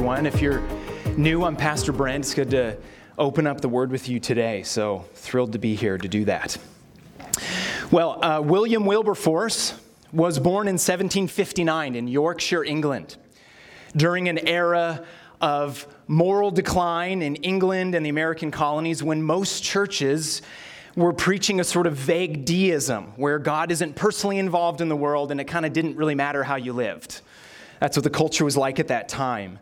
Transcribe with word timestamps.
everyone. 0.00 0.24
If 0.24 0.40
you're 0.40 0.62
new, 1.18 1.44
I'm 1.44 1.56
Pastor 1.56 1.92
Brent. 1.92 2.24
It's 2.24 2.32
good 2.32 2.52
to 2.52 2.78
open 3.18 3.46
up 3.46 3.60
the 3.60 3.68
word 3.68 3.90
with 3.90 4.08
you 4.08 4.18
today. 4.18 4.62
So 4.62 5.04
thrilled 5.12 5.52
to 5.52 5.58
be 5.58 5.74
here 5.74 5.98
to 5.98 6.08
do 6.08 6.24
that. 6.24 6.56
Well, 7.90 8.24
uh, 8.24 8.40
William 8.40 8.86
Wilberforce 8.86 9.78
was 10.10 10.38
born 10.38 10.68
in 10.68 10.76
1759 10.76 11.94
in 11.94 12.08
Yorkshire, 12.08 12.64
England, 12.64 13.18
during 13.94 14.30
an 14.30 14.38
era 14.48 15.04
of 15.38 15.86
moral 16.08 16.50
decline 16.50 17.20
in 17.20 17.36
England 17.36 17.94
and 17.94 18.02
the 18.02 18.08
American 18.08 18.50
colonies 18.50 19.02
when 19.02 19.22
most 19.22 19.62
churches 19.62 20.40
were 20.96 21.12
preaching 21.12 21.60
a 21.60 21.64
sort 21.64 21.86
of 21.86 21.94
vague 21.94 22.46
deism 22.46 23.12
where 23.16 23.38
God 23.38 23.70
isn't 23.70 23.96
personally 23.96 24.38
involved 24.38 24.80
in 24.80 24.88
the 24.88 24.96
world 24.96 25.30
and 25.30 25.38
it 25.42 25.44
kind 25.44 25.66
of 25.66 25.74
didn't 25.74 25.96
really 25.96 26.14
matter 26.14 26.42
how 26.42 26.56
you 26.56 26.72
lived. 26.72 27.20
That's 27.80 27.98
what 27.98 28.04
the 28.04 28.10
culture 28.10 28.46
was 28.46 28.56
like 28.56 28.80
at 28.80 28.88
that 28.88 29.10
time. 29.10 29.58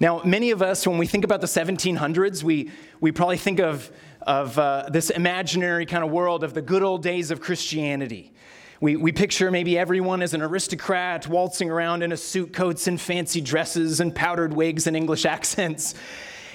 Now, 0.00 0.22
many 0.24 0.52
of 0.52 0.62
us, 0.62 0.86
when 0.86 0.96
we 0.96 1.08
think 1.08 1.24
about 1.24 1.40
the 1.40 1.48
1700s, 1.48 2.44
we, 2.44 2.70
we 3.00 3.10
probably 3.10 3.36
think 3.36 3.58
of, 3.58 3.90
of 4.22 4.56
uh, 4.56 4.88
this 4.92 5.10
imaginary 5.10 5.86
kind 5.86 6.04
of 6.04 6.10
world 6.10 6.44
of 6.44 6.54
the 6.54 6.62
good 6.62 6.84
old 6.84 7.02
days 7.02 7.32
of 7.32 7.40
Christianity. 7.40 8.32
We, 8.80 8.94
we 8.94 9.10
picture 9.10 9.50
maybe 9.50 9.76
everyone 9.76 10.22
as 10.22 10.34
an 10.34 10.42
aristocrat 10.42 11.26
waltzing 11.26 11.68
around 11.68 12.04
in 12.04 12.12
a 12.12 12.16
suit 12.16 12.52
coats 12.52 12.86
and 12.86 13.00
fancy 13.00 13.40
dresses 13.40 13.98
and 13.98 14.14
powdered 14.14 14.52
wigs 14.52 14.86
and 14.86 14.96
English 14.96 15.24
accents. 15.26 15.96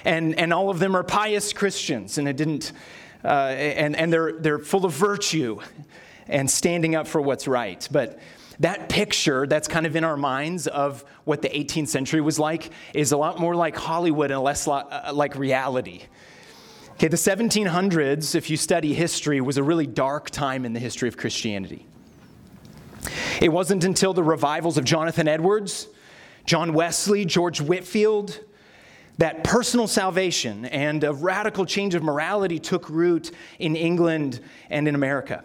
And, 0.06 0.34
and 0.38 0.54
all 0.54 0.70
of 0.70 0.78
them 0.78 0.96
are 0.96 1.02
pious 1.02 1.52
Christians, 1.52 2.16
and 2.16 2.26
it 2.26 2.38
didn't, 2.38 2.72
uh, 3.22 3.28
and, 3.28 3.94
and 3.94 4.10
they're, 4.10 4.32
they're 4.32 4.58
full 4.58 4.86
of 4.86 4.92
virtue 4.94 5.60
and 6.28 6.50
standing 6.50 6.94
up 6.94 7.06
for 7.06 7.20
what's 7.20 7.46
right. 7.46 7.86
But 7.92 8.18
that 8.60 8.88
picture 8.88 9.46
that's 9.46 9.68
kind 9.68 9.86
of 9.86 9.96
in 9.96 10.04
our 10.04 10.16
minds 10.16 10.66
of 10.66 11.04
what 11.24 11.42
the 11.42 11.48
18th 11.48 11.88
century 11.88 12.20
was 12.20 12.38
like 12.38 12.70
is 12.92 13.12
a 13.12 13.16
lot 13.16 13.38
more 13.38 13.54
like 13.54 13.76
Hollywood 13.76 14.30
and 14.30 14.40
less 14.40 14.68
uh, 14.68 15.10
like 15.12 15.36
reality. 15.36 16.02
Okay, 16.92 17.08
the 17.08 17.16
1700s, 17.16 18.36
if 18.36 18.48
you 18.50 18.56
study 18.56 18.94
history, 18.94 19.40
was 19.40 19.56
a 19.56 19.62
really 19.62 19.86
dark 19.86 20.30
time 20.30 20.64
in 20.64 20.72
the 20.72 20.80
history 20.80 21.08
of 21.08 21.16
Christianity. 21.16 21.86
It 23.42 23.48
wasn't 23.48 23.84
until 23.84 24.14
the 24.14 24.22
revivals 24.22 24.78
of 24.78 24.84
Jonathan 24.84 25.26
Edwards, 25.26 25.88
John 26.46 26.72
Wesley, 26.72 27.24
George 27.24 27.60
Whitefield, 27.60 28.38
that 29.18 29.44
personal 29.44 29.86
salvation 29.86 30.64
and 30.66 31.02
a 31.04 31.12
radical 31.12 31.66
change 31.66 31.94
of 31.94 32.02
morality 32.02 32.58
took 32.58 32.88
root 32.88 33.30
in 33.58 33.76
England 33.76 34.40
and 34.70 34.88
in 34.88 34.94
America. 34.94 35.44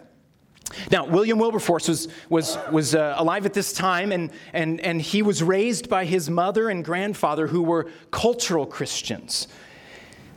Now, 0.90 1.06
William 1.06 1.38
Wilberforce 1.38 1.88
was, 1.88 2.08
was, 2.28 2.58
was 2.70 2.94
uh, 2.94 3.14
alive 3.16 3.46
at 3.46 3.54
this 3.54 3.72
time, 3.72 4.12
and, 4.12 4.30
and, 4.52 4.80
and 4.80 5.00
he 5.00 5.22
was 5.22 5.42
raised 5.42 5.88
by 5.88 6.04
his 6.04 6.30
mother 6.30 6.68
and 6.68 6.84
grandfather, 6.84 7.46
who 7.46 7.62
were 7.62 7.90
cultural 8.10 8.66
Christians. 8.66 9.48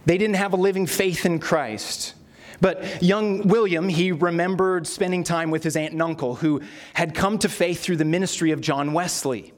They 0.06 0.17
didn't 0.17 0.36
have 0.36 0.54
a 0.54 0.58
living 0.58 0.88
faith 0.88 1.26
in 1.26 1.39
Christ. 1.39 2.16
But 2.61 3.04
young 3.04 3.48
William, 3.48 3.89
he 3.89 4.11
remembered 4.11 4.88
spending 4.88 5.23
time 5.23 5.52
with 5.52 5.64
his 5.64 5.76
aunt 5.76 5.94
and 5.94 6.02
uncle, 6.02 6.36
who 6.36 6.61
had 6.94 7.14
come 7.14 7.38
to 7.39 7.50
faith 7.50 7.81
through 7.81 7.98
the 7.98 8.06
ministry 8.06 8.52
of 8.52 8.61
John 8.61 8.94
Wesley. 8.94 9.54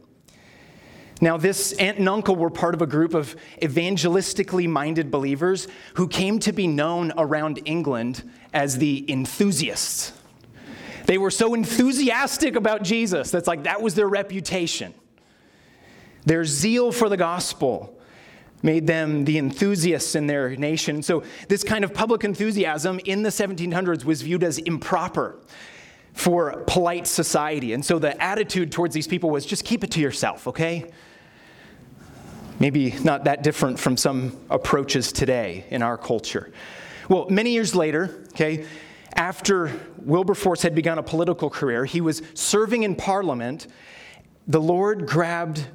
Now, 1.21 1.37
this 1.37 1.71
aunt 1.73 1.97
and 1.99 2.09
uncle 2.09 2.35
were 2.35 2.49
part 2.49 2.73
of 2.73 2.81
a 2.81 2.87
group 2.87 3.13
of 3.13 3.35
evangelistically 3.61 4.67
minded 4.67 5.11
believers 5.11 5.67
who 5.93 6.07
came 6.07 6.39
to 6.39 6.51
be 6.51 6.67
known 6.67 7.13
around 7.17 7.61
England 7.65 8.29
as 8.53 8.79
the 8.79 9.09
enthusiasts. 9.09 10.11
They 11.05 11.17
were 11.17 11.31
so 11.31 11.53
enthusiastic 11.53 12.55
about 12.55 12.83
Jesus. 12.83 13.31
That's 13.31 13.47
like, 13.47 13.63
that 13.63 13.81
was 13.81 13.95
their 13.95 14.07
reputation. 14.07 14.93
Their 16.25 16.45
zeal 16.45 16.91
for 16.91 17.09
the 17.09 17.17
gospel 17.17 17.95
made 18.63 18.87
them 18.87 19.25
the 19.25 19.37
enthusiasts 19.37 20.15
in 20.15 20.25
their 20.25 20.55
nation. 20.55 21.03
So, 21.03 21.23
this 21.47 21.63
kind 21.63 21.83
of 21.83 21.93
public 21.93 22.23
enthusiasm 22.23 22.99
in 23.05 23.21
the 23.21 23.29
1700s 23.29 24.03
was 24.03 24.23
viewed 24.23 24.43
as 24.43 24.57
improper 24.57 25.37
for 26.13 26.63
polite 26.65 27.05
society. 27.05 27.73
And 27.73 27.85
so, 27.85 27.99
the 27.99 28.19
attitude 28.21 28.71
towards 28.71 28.95
these 28.95 29.07
people 29.07 29.29
was 29.29 29.45
just 29.45 29.63
keep 29.63 29.83
it 29.83 29.91
to 29.91 30.01
yourself, 30.01 30.47
okay? 30.47 30.91
Maybe 32.59 32.95
not 33.03 33.25
that 33.25 33.43
different 33.43 33.77
from 33.77 33.97
some 33.97 34.39
approaches 34.49 35.11
today 35.11 35.65
in 35.69 35.83
our 35.83 35.97
culture. 35.97 36.51
Well, 37.07 37.27
many 37.29 37.51
years 37.51 37.75
later, 37.75 38.23
okay, 38.29 38.65
after 39.15 39.71
Wilberforce 39.97 40.61
had 40.61 40.75
begun 40.75 40.97
a 40.97 41.03
political 41.03 41.49
career, 41.49 41.85
he 41.85 42.01
was 42.01 42.21
serving 42.33 42.83
in 42.83 42.95
Parliament. 42.95 43.67
The 44.47 44.61
Lord 44.61 45.07
grabbed 45.07 45.67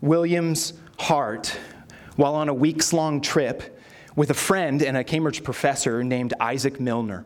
William's 0.00 0.74
heart 0.98 1.58
while 2.16 2.34
on 2.34 2.48
a 2.48 2.54
weeks 2.54 2.92
long 2.92 3.20
trip 3.20 3.78
with 4.16 4.30
a 4.30 4.34
friend 4.34 4.82
and 4.82 4.96
a 4.96 5.04
Cambridge 5.04 5.42
professor 5.42 6.04
named 6.04 6.34
Isaac 6.38 6.78
Milner. 6.78 7.24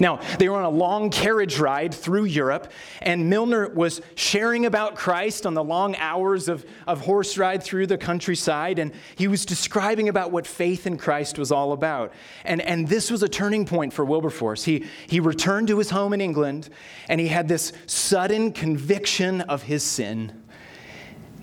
Now, 0.00 0.20
they 0.38 0.48
were 0.48 0.56
on 0.56 0.64
a 0.64 0.70
long 0.70 1.10
carriage 1.10 1.58
ride 1.58 1.94
through 1.94 2.24
Europe, 2.24 2.70
and 3.02 3.28
Milner 3.28 3.68
was 3.68 4.00
sharing 4.14 4.66
about 4.66 4.94
Christ 4.94 5.46
on 5.46 5.54
the 5.54 5.64
long 5.64 5.96
hours 5.96 6.48
of, 6.48 6.64
of 6.86 7.00
horse 7.00 7.38
ride 7.38 7.62
through 7.62 7.86
the 7.86 7.98
countryside, 7.98 8.78
and 8.78 8.92
he 9.16 9.28
was 9.28 9.44
describing 9.44 10.08
about 10.08 10.30
what 10.30 10.46
faith 10.46 10.86
in 10.86 10.98
Christ 10.98 11.38
was 11.38 11.52
all 11.52 11.72
about. 11.72 12.12
And, 12.44 12.60
and 12.60 12.88
this 12.88 13.10
was 13.10 13.22
a 13.22 13.28
turning 13.28 13.66
point 13.66 13.92
for 13.92 14.04
Wilberforce. 14.04 14.64
He, 14.64 14.86
he 15.06 15.20
returned 15.20 15.68
to 15.68 15.78
his 15.78 15.90
home 15.90 16.12
in 16.12 16.20
England, 16.20 16.68
and 17.08 17.20
he 17.20 17.28
had 17.28 17.48
this 17.48 17.72
sudden 17.86 18.52
conviction 18.52 19.42
of 19.42 19.62
his 19.62 19.82
sin, 19.82 20.42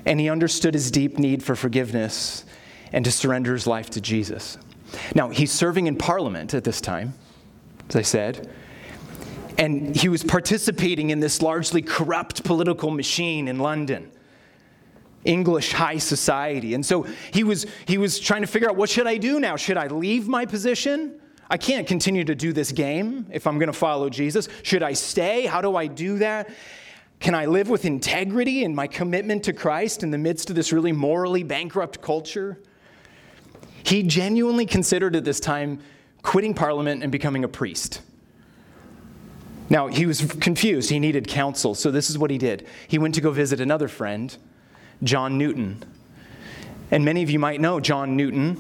and 0.06 0.20
he 0.20 0.30
understood 0.30 0.74
his 0.74 0.92
deep 0.92 1.18
need 1.18 1.42
for 1.44 1.56
forgiveness 1.56 2.46
and 2.92 3.04
to 3.06 3.12
surrender 3.12 3.54
his 3.54 3.68
life 3.68 3.90
to 3.92 4.02
Jesus. 4.02 4.58
Now, 5.16 5.30
he's 5.30 5.52
serving 5.52 5.88
in 5.88 5.98
Parliament 5.98 6.54
at 6.54 6.64
this 6.64 6.80
time 6.80 7.14
as 7.90 7.96
I 7.96 8.02
said. 8.02 8.50
And 9.58 9.96
he 9.96 10.10
was 10.10 10.24
participating 10.24 11.12
in 11.12 11.20
this 11.20 11.42
largely 11.42 11.82
corrupt 11.82 12.44
political 12.44 12.92
machine 12.92 13.48
in 13.48 13.60
London. 13.60 14.12
English 15.24 15.72
high 15.72 15.98
society. 15.98 16.74
And 16.74 16.86
so 16.86 17.08
he 17.34 17.44
was, 17.44 17.66
he 17.88 17.98
was 17.98 18.20
trying 18.20 18.42
to 18.42 18.48
figure 18.48 18.70
out 18.70 18.76
what 18.76 18.90
should 18.90 19.08
I 19.08 19.18
do 19.18 19.40
now? 19.40 19.56
Should 19.56 19.78
I 19.78 19.88
leave 19.88 20.28
my 20.28 20.46
position? 20.46 21.20
I 21.50 21.58
can't 21.58 21.88
continue 21.88 22.24
to 22.24 22.36
do 22.36 22.54
this 22.54 22.72
game 22.72 23.28
if 23.32 23.46
I'm 23.48 23.58
going 23.58 23.68
to 23.68 23.74
follow 23.74 24.10
Jesus. 24.10 24.48
Should 24.64 24.84
I 24.84 24.94
stay? 24.94 25.46
How 25.46 25.62
do 25.62 25.76
I 25.76 25.88
do 25.88 26.20
that? 26.20 26.50
Can 27.20 27.34
I 27.34 27.46
live 27.46 27.70
with 27.70 27.86
integrity 27.86 28.64
in 28.64 28.76
my 28.76 28.88
commitment 28.88 29.44
to 29.46 29.54
Christ 29.54 30.04
in 30.04 30.12
the 30.12 30.18
midst 30.18 30.50
of 30.50 30.56
this 30.56 30.72
really 30.72 30.92
morally 30.92 31.44
bankrupt 31.44 32.02
culture? 32.02 32.60
He 33.84 34.04
genuinely 34.04 34.66
considered 34.66 35.16
at 35.16 35.24
this 35.24 35.40
time 35.40 35.80
quitting 36.26 36.56
Parliament 36.56 37.04
and 37.04 37.12
becoming 37.12 37.44
a 37.44 37.48
priest. 37.48 38.02
Now, 39.70 39.88
he 39.88 40.06
was 40.06 40.22
confused. 40.40 40.90
He 40.90 41.00
needed 41.00 41.28
counsel. 41.28 41.76
So, 41.76 41.92
this 41.92 42.10
is 42.10 42.18
what 42.18 42.32
he 42.32 42.38
did. 42.38 42.68
He 42.88 42.98
went 42.98 43.16
to 43.16 43.22
go 43.22 43.32
visit 43.32 43.62
another 43.62 43.88
friend, 43.88 44.36
John 45.04 45.38
Newton. 45.38 45.84
And 46.92 47.06
many 47.06 47.24
of 47.24 47.30
you 47.30 47.40
might 47.40 47.62
know 47.62 47.80
John 47.80 48.18
Newton. 48.18 48.60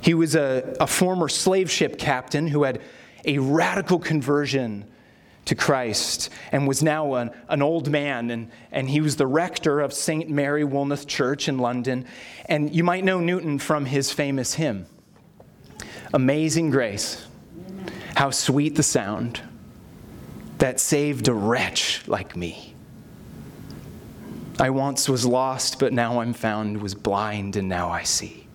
He 0.00 0.14
was 0.14 0.34
a, 0.34 0.76
a 0.80 0.86
former 0.86 1.28
slave 1.28 1.70
ship 1.70 1.98
captain 1.98 2.46
who 2.48 2.64
had 2.64 2.80
a 3.24 3.38
radical 3.38 3.98
conversion 3.98 4.84
to 5.46 5.54
Christ 5.54 6.30
and 6.52 6.68
was 6.68 6.82
now 6.82 7.14
an, 7.14 7.30
an 7.48 7.62
old 7.62 7.88
man. 7.90 8.30
And, 8.30 8.50
and 8.70 8.88
he 8.88 9.00
was 9.00 9.16
the 9.16 9.26
rector 9.26 9.80
of 9.80 9.92
St. 9.92 10.28
Mary 10.28 10.64
Woolnoth 10.64 11.06
Church 11.06 11.48
in 11.48 11.58
London. 11.58 12.04
And 12.46 12.74
you 12.74 12.84
might 12.84 13.04
know 13.04 13.18
Newton 13.18 13.58
from 13.58 13.86
his 13.86 14.12
famous 14.12 14.54
hymn. 14.54 14.86
Amazing 16.12 16.70
grace. 16.70 17.26
How 18.14 18.30
sweet 18.30 18.74
the 18.76 18.82
sound 18.82 19.40
that 20.58 20.80
saved 20.80 21.28
a 21.28 21.34
wretch 21.34 22.02
like 22.08 22.34
me. 22.34 22.74
I 24.58 24.70
once 24.70 25.08
was 25.08 25.24
lost, 25.24 25.78
but 25.78 25.92
now 25.92 26.20
I'm 26.20 26.32
found, 26.32 26.82
was 26.82 26.94
blind, 26.94 27.54
and 27.54 27.68
now 27.68 27.90
I 27.90 28.02
see. 28.02 28.46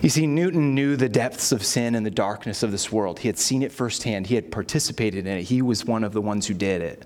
You 0.00 0.08
see, 0.08 0.26
Newton 0.26 0.74
knew 0.74 0.96
the 0.96 1.08
depths 1.08 1.52
of 1.52 1.64
sin 1.64 1.94
and 1.94 2.06
the 2.06 2.10
darkness 2.10 2.62
of 2.62 2.70
this 2.70 2.90
world. 2.90 3.18
He 3.18 3.28
had 3.28 3.36
seen 3.36 3.62
it 3.62 3.72
firsthand, 3.72 4.28
he 4.28 4.36
had 4.36 4.50
participated 4.50 5.26
in 5.26 5.38
it, 5.38 5.42
he 5.42 5.60
was 5.60 5.84
one 5.84 6.04
of 6.04 6.12
the 6.12 6.22
ones 6.22 6.46
who 6.46 6.54
did 6.54 6.80
it. 6.80 7.04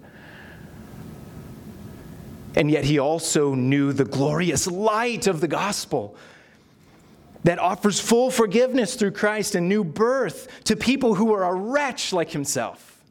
And 2.55 2.71
yet, 2.71 2.85
he 2.85 2.99
also 2.99 3.55
knew 3.55 3.93
the 3.93 4.05
glorious 4.05 4.67
light 4.67 5.27
of 5.27 5.41
the 5.41 5.49
gospel 5.49 6.17
that 7.45 7.59
offers 7.59 7.99
full 7.99 8.31
forgiveness 8.31 8.95
through 8.95 9.13
Christ 9.13 9.55
and 9.55 9.69
new 9.69 9.85
birth 9.85 10.49
to 10.65 10.77
people 10.77 11.15
who 11.15 11.33
are 11.33 11.45
a 11.45 11.55
wretch 11.55 12.13
like 12.13 12.31
himself. 12.31 13.03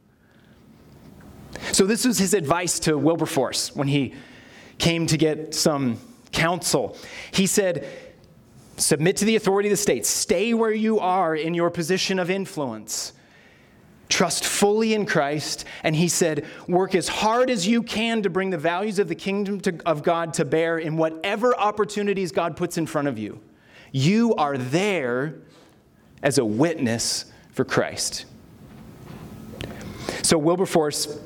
So, 1.72 1.86
this 1.86 2.06
was 2.06 2.18
his 2.18 2.34
advice 2.34 2.80
to 2.82 2.98
Wilberforce 2.98 3.76
when 3.76 3.88
he 3.88 4.14
came 4.78 5.06
to 5.08 5.18
get 5.18 5.54
some 5.54 6.00
counsel. 6.32 6.98
He 7.32 7.46
said, 7.46 7.88
Submit 8.78 9.18
to 9.18 9.26
the 9.26 9.36
authority 9.36 9.70
of 9.70 9.72
the 9.72 9.78
state, 9.78 10.06
stay 10.06 10.54
where 10.54 10.72
you 10.72 11.00
are 11.00 11.36
in 11.36 11.54
your 11.54 11.70
position 11.70 12.18
of 12.18 12.30
influence. 12.30 13.14
Trust 14.10 14.44
fully 14.44 14.94
in 14.94 15.06
Christ. 15.06 15.66
And 15.84 15.96
he 15.96 16.08
said, 16.08 16.46
Work 16.68 16.96
as 16.96 17.08
hard 17.08 17.50
as 17.50 17.68
you 17.68 17.84
can 17.84 18.24
to 18.24 18.30
bring 18.30 18.50
the 18.50 18.58
values 18.58 18.98
of 18.98 19.08
the 19.08 19.16
kingdom 19.16 19.62
to, 19.62 19.80
of 19.86 20.04
God 20.04 20.34
to 20.36 20.46
bear 20.46 20.80
in 20.80 20.98
whatever 20.98 21.56
opportunities 21.56 22.32
God 22.32 22.58
puts 22.58 22.78
in 22.78 22.86
front 22.86 23.08
of 23.08 23.18
you. 23.18 23.40
You 23.92 24.36
are 24.36 24.58
there 24.58 25.36
as 26.24 26.38
a 26.38 26.46
witness 26.46 27.26
for 27.52 27.66
Christ. 27.66 28.26
So 30.24 30.38
Wilberforce, 30.38 31.20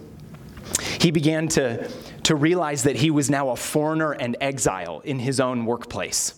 he 0.99 1.11
began 1.11 1.47
to, 1.49 1.87
to 2.23 2.35
realize 2.35 2.83
that 2.83 2.95
he 2.95 3.11
was 3.11 3.29
now 3.29 3.49
a 3.49 3.55
foreigner 3.55 4.13
and 4.13 4.35
exile 4.41 5.01
in 5.03 5.19
his 5.19 5.39
own 5.39 5.65
workplace. 5.65 6.33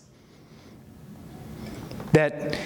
That 2.14 2.58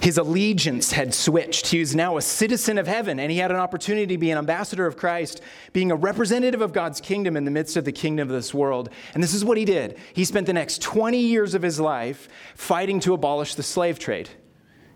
his 0.00 0.16
allegiance 0.16 0.92
had 0.92 1.12
switched. 1.12 1.66
He 1.66 1.78
was 1.78 1.94
now 1.94 2.16
a 2.16 2.22
citizen 2.22 2.78
of 2.78 2.86
heaven, 2.86 3.20
and 3.20 3.30
he 3.30 3.38
had 3.38 3.50
an 3.50 3.58
opportunity 3.58 4.06
to 4.14 4.18
be 4.18 4.30
an 4.30 4.38
ambassador 4.38 4.86
of 4.86 4.96
Christ, 4.96 5.42
being 5.72 5.90
a 5.90 5.96
representative 5.96 6.62
of 6.62 6.72
God's 6.72 7.00
kingdom 7.00 7.36
in 7.36 7.44
the 7.44 7.50
midst 7.50 7.76
of 7.76 7.84
the 7.84 7.92
kingdom 7.92 8.28
of 8.28 8.34
this 8.34 8.54
world. 8.54 8.88
And 9.12 9.22
this 9.22 9.34
is 9.34 9.44
what 9.44 9.58
he 9.58 9.64
did. 9.66 9.98
He 10.14 10.24
spent 10.24 10.46
the 10.46 10.54
next 10.54 10.80
20 10.80 11.18
years 11.18 11.54
of 11.54 11.60
his 11.60 11.78
life 11.78 12.28
fighting 12.54 12.98
to 13.00 13.12
abolish 13.12 13.54
the 13.54 13.62
slave 13.62 13.98
trade 13.98 14.30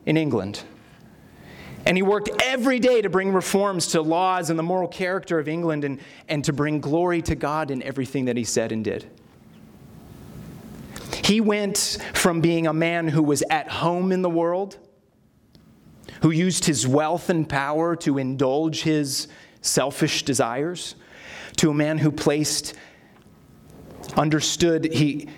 in 0.06 0.16
England. 0.16 0.62
And 1.86 1.98
he 1.98 2.02
worked 2.02 2.30
every 2.42 2.78
day 2.78 3.02
to 3.02 3.10
bring 3.10 3.30
reforms 3.30 3.88
to 3.88 4.00
laws 4.00 4.48
and 4.48 4.58
the 4.58 4.62
moral 4.62 4.88
character 4.88 5.38
of 5.38 5.48
England 5.48 5.84
and, 5.84 6.00
and 6.30 6.42
to 6.44 6.52
bring 6.54 6.80
glory 6.80 7.20
to 7.22 7.34
God 7.34 7.70
in 7.70 7.82
everything 7.82 8.24
that 8.24 8.38
he 8.38 8.44
said 8.44 8.72
and 8.72 8.82
did. 8.82 9.04
He 11.22 11.42
went 11.42 11.98
from 12.14 12.40
being 12.40 12.66
a 12.66 12.72
man 12.72 13.08
who 13.08 13.22
was 13.22 13.42
at 13.50 13.68
home 13.68 14.10
in 14.10 14.22
the 14.22 14.30
world 14.30 14.78
who 16.24 16.30
used 16.30 16.64
his 16.64 16.88
wealth 16.88 17.28
and 17.28 17.46
power 17.46 17.94
to 17.94 18.16
indulge 18.16 18.80
his 18.80 19.28
selfish 19.60 20.22
desires, 20.22 20.94
to 21.54 21.68
a 21.68 21.74
man 21.74 21.98
who 21.98 22.10
placed, 22.10 22.72
understood, 24.16 24.90
he, 24.90 25.28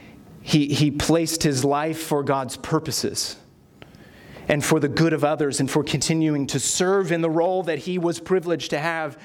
he, 0.42 0.68
he 0.68 0.92
placed 0.92 1.42
his 1.42 1.64
life 1.64 2.00
for 2.00 2.22
God's 2.22 2.56
purposes 2.56 3.34
and 4.46 4.64
for 4.64 4.78
the 4.78 4.86
good 4.86 5.12
of 5.12 5.24
others 5.24 5.58
and 5.58 5.68
for 5.68 5.82
continuing 5.82 6.46
to 6.46 6.60
serve 6.60 7.10
in 7.10 7.20
the 7.20 7.30
role 7.30 7.64
that 7.64 7.80
he 7.80 7.98
was 7.98 8.20
privileged 8.20 8.70
to 8.70 8.78
have 8.78 9.20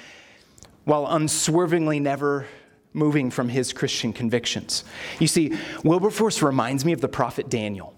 while 0.85 1.05
unswervingly 1.05 1.99
never 1.99 2.47
moving 2.91 3.29
from 3.29 3.49
his 3.49 3.71
Christian 3.71 4.13
convictions. 4.13 4.83
You 5.19 5.27
see, 5.27 5.55
Wilberforce 5.83 6.41
reminds 6.41 6.85
me 6.85 6.93
of 6.93 7.01
the 7.01 7.07
prophet 7.07 7.49
Daniel. 7.49 7.93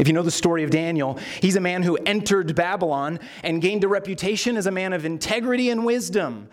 If 0.00 0.08
you 0.08 0.14
know 0.14 0.22
the 0.22 0.30
story 0.30 0.64
of 0.64 0.70
Daniel, 0.70 1.18
he's 1.42 1.56
a 1.56 1.60
man 1.60 1.82
who 1.82 1.96
entered 2.06 2.54
Babylon 2.54 3.20
and 3.44 3.60
gained 3.60 3.84
a 3.84 3.88
reputation 3.88 4.56
as 4.56 4.66
a 4.66 4.70
man 4.70 4.94
of 4.94 5.04
integrity 5.04 5.68
and 5.68 5.84
wisdom, 5.84 6.48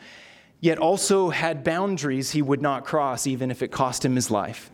yet 0.59 0.77
also 0.77 1.29
had 1.29 1.63
boundaries 1.63 2.31
he 2.31 2.41
would 2.41 2.61
not 2.61 2.83
cross, 2.83 3.25
even 3.25 3.49
if 3.49 3.63
it 3.63 3.69
cost 3.69 4.03
him 4.03 4.15
his 4.17 4.29
life. 4.29 4.69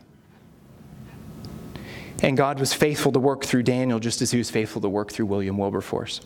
And 2.20 2.36
God 2.36 2.58
was 2.58 2.74
faithful 2.74 3.12
to 3.12 3.20
work 3.20 3.44
through 3.44 3.62
Daniel 3.62 4.00
just 4.00 4.20
as 4.22 4.32
he 4.32 4.38
was 4.38 4.50
faithful 4.50 4.82
to 4.82 4.88
work 4.88 5.12
through 5.12 5.26
William 5.26 5.56
Wilberforce. 5.56 6.20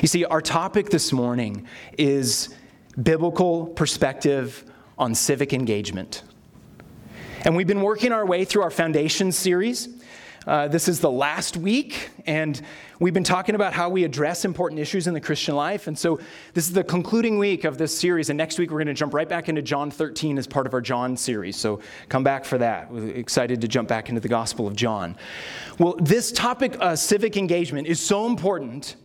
You 0.00 0.06
see, 0.06 0.24
our 0.24 0.40
topic 0.40 0.90
this 0.90 1.12
morning 1.12 1.66
is 1.98 2.54
biblical 3.02 3.66
perspective 3.66 4.64
on 4.96 5.16
civic 5.16 5.52
engagement. 5.52 6.22
And 7.44 7.56
we've 7.56 7.66
been 7.66 7.82
working 7.82 8.12
our 8.12 8.24
way 8.24 8.44
through 8.44 8.62
our 8.62 8.70
foundation 8.70 9.32
series. 9.32 9.88
Uh, 10.46 10.66
this 10.66 10.88
is 10.88 10.98
the 10.98 11.10
last 11.10 11.56
week, 11.56 12.10
and 12.26 12.60
we've 12.98 13.14
been 13.14 13.22
talking 13.22 13.54
about 13.54 13.72
how 13.72 13.88
we 13.88 14.02
address 14.02 14.44
important 14.44 14.80
issues 14.80 15.06
in 15.06 15.14
the 15.14 15.20
Christian 15.20 15.54
life. 15.54 15.86
And 15.86 15.96
so, 15.96 16.18
this 16.52 16.66
is 16.66 16.72
the 16.72 16.82
concluding 16.82 17.38
week 17.38 17.64
of 17.64 17.78
this 17.78 17.96
series. 17.96 18.28
And 18.28 18.36
next 18.36 18.58
week, 18.58 18.70
we're 18.70 18.78
going 18.78 18.88
to 18.88 18.94
jump 18.94 19.14
right 19.14 19.28
back 19.28 19.48
into 19.48 19.62
John 19.62 19.90
13 19.90 20.38
as 20.38 20.48
part 20.48 20.66
of 20.66 20.74
our 20.74 20.80
John 20.80 21.16
series. 21.16 21.56
So, 21.56 21.80
come 22.08 22.24
back 22.24 22.44
for 22.44 22.58
that. 22.58 22.90
We're 22.90 23.10
excited 23.10 23.60
to 23.60 23.68
jump 23.68 23.88
back 23.88 24.08
into 24.08 24.20
the 24.20 24.28
Gospel 24.28 24.66
of 24.66 24.74
John. 24.74 25.16
Well, 25.78 25.94
this 26.00 26.32
topic, 26.32 26.76
uh, 26.80 26.96
civic 26.96 27.36
engagement, 27.36 27.86
is 27.86 28.00
so 28.00 28.26
important 28.26 28.96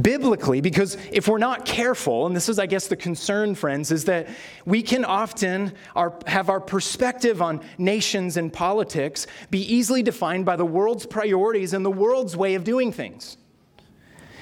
biblically 0.00 0.60
because 0.60 0.96
if 1.10 1.26
we're 1.26 1.38
not 1.38 1.64
careful 1.64 2.26
and 2.26 2.36
this 2.36 2.48
is 2.48 2.58
i 2.58 2.66
guess 2.66 2.86
the 2.86 2.96
concern 2.96 3.54
friends 3.54 3.90
is 3.90 4.04
that 4.04 4.28
we 4.66 4.82
can 4.82 5.04
often 5.04 5.72
our, 5.94 6.18
have 6.26 6.50
our 6.50 6.60
perspective 6.60 7.40
on 7.40 7.60
nations 7.78 8.36
and 8.36 8.52
politics 8.52 9.26
be 9.50 9.60
easily 9.60 10.02
defined 10.02 10.44
by 10.44 10.54
the 10.54 10.66
world's 10.66 11.06
priorities 11.06 11.72
and 11.72 11.84
the 11.84 11.90
world's 11.90 12.36
way 12.36 12.54
of 12.54 12.62
doing 12.62 12.92
things 12.92 13.38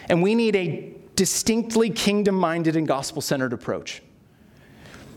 and 0.09 0.23
we 0.23 0.35
need 0.35 0.57
a 0.57 0.93
distinctly 1.15 1.89
kingdom 1.89 2.35
minded 2.35 2.75
and 2.75 2.89
gospel 2.89 3.23
centered 3.23 3.53
approach 3.53 4.03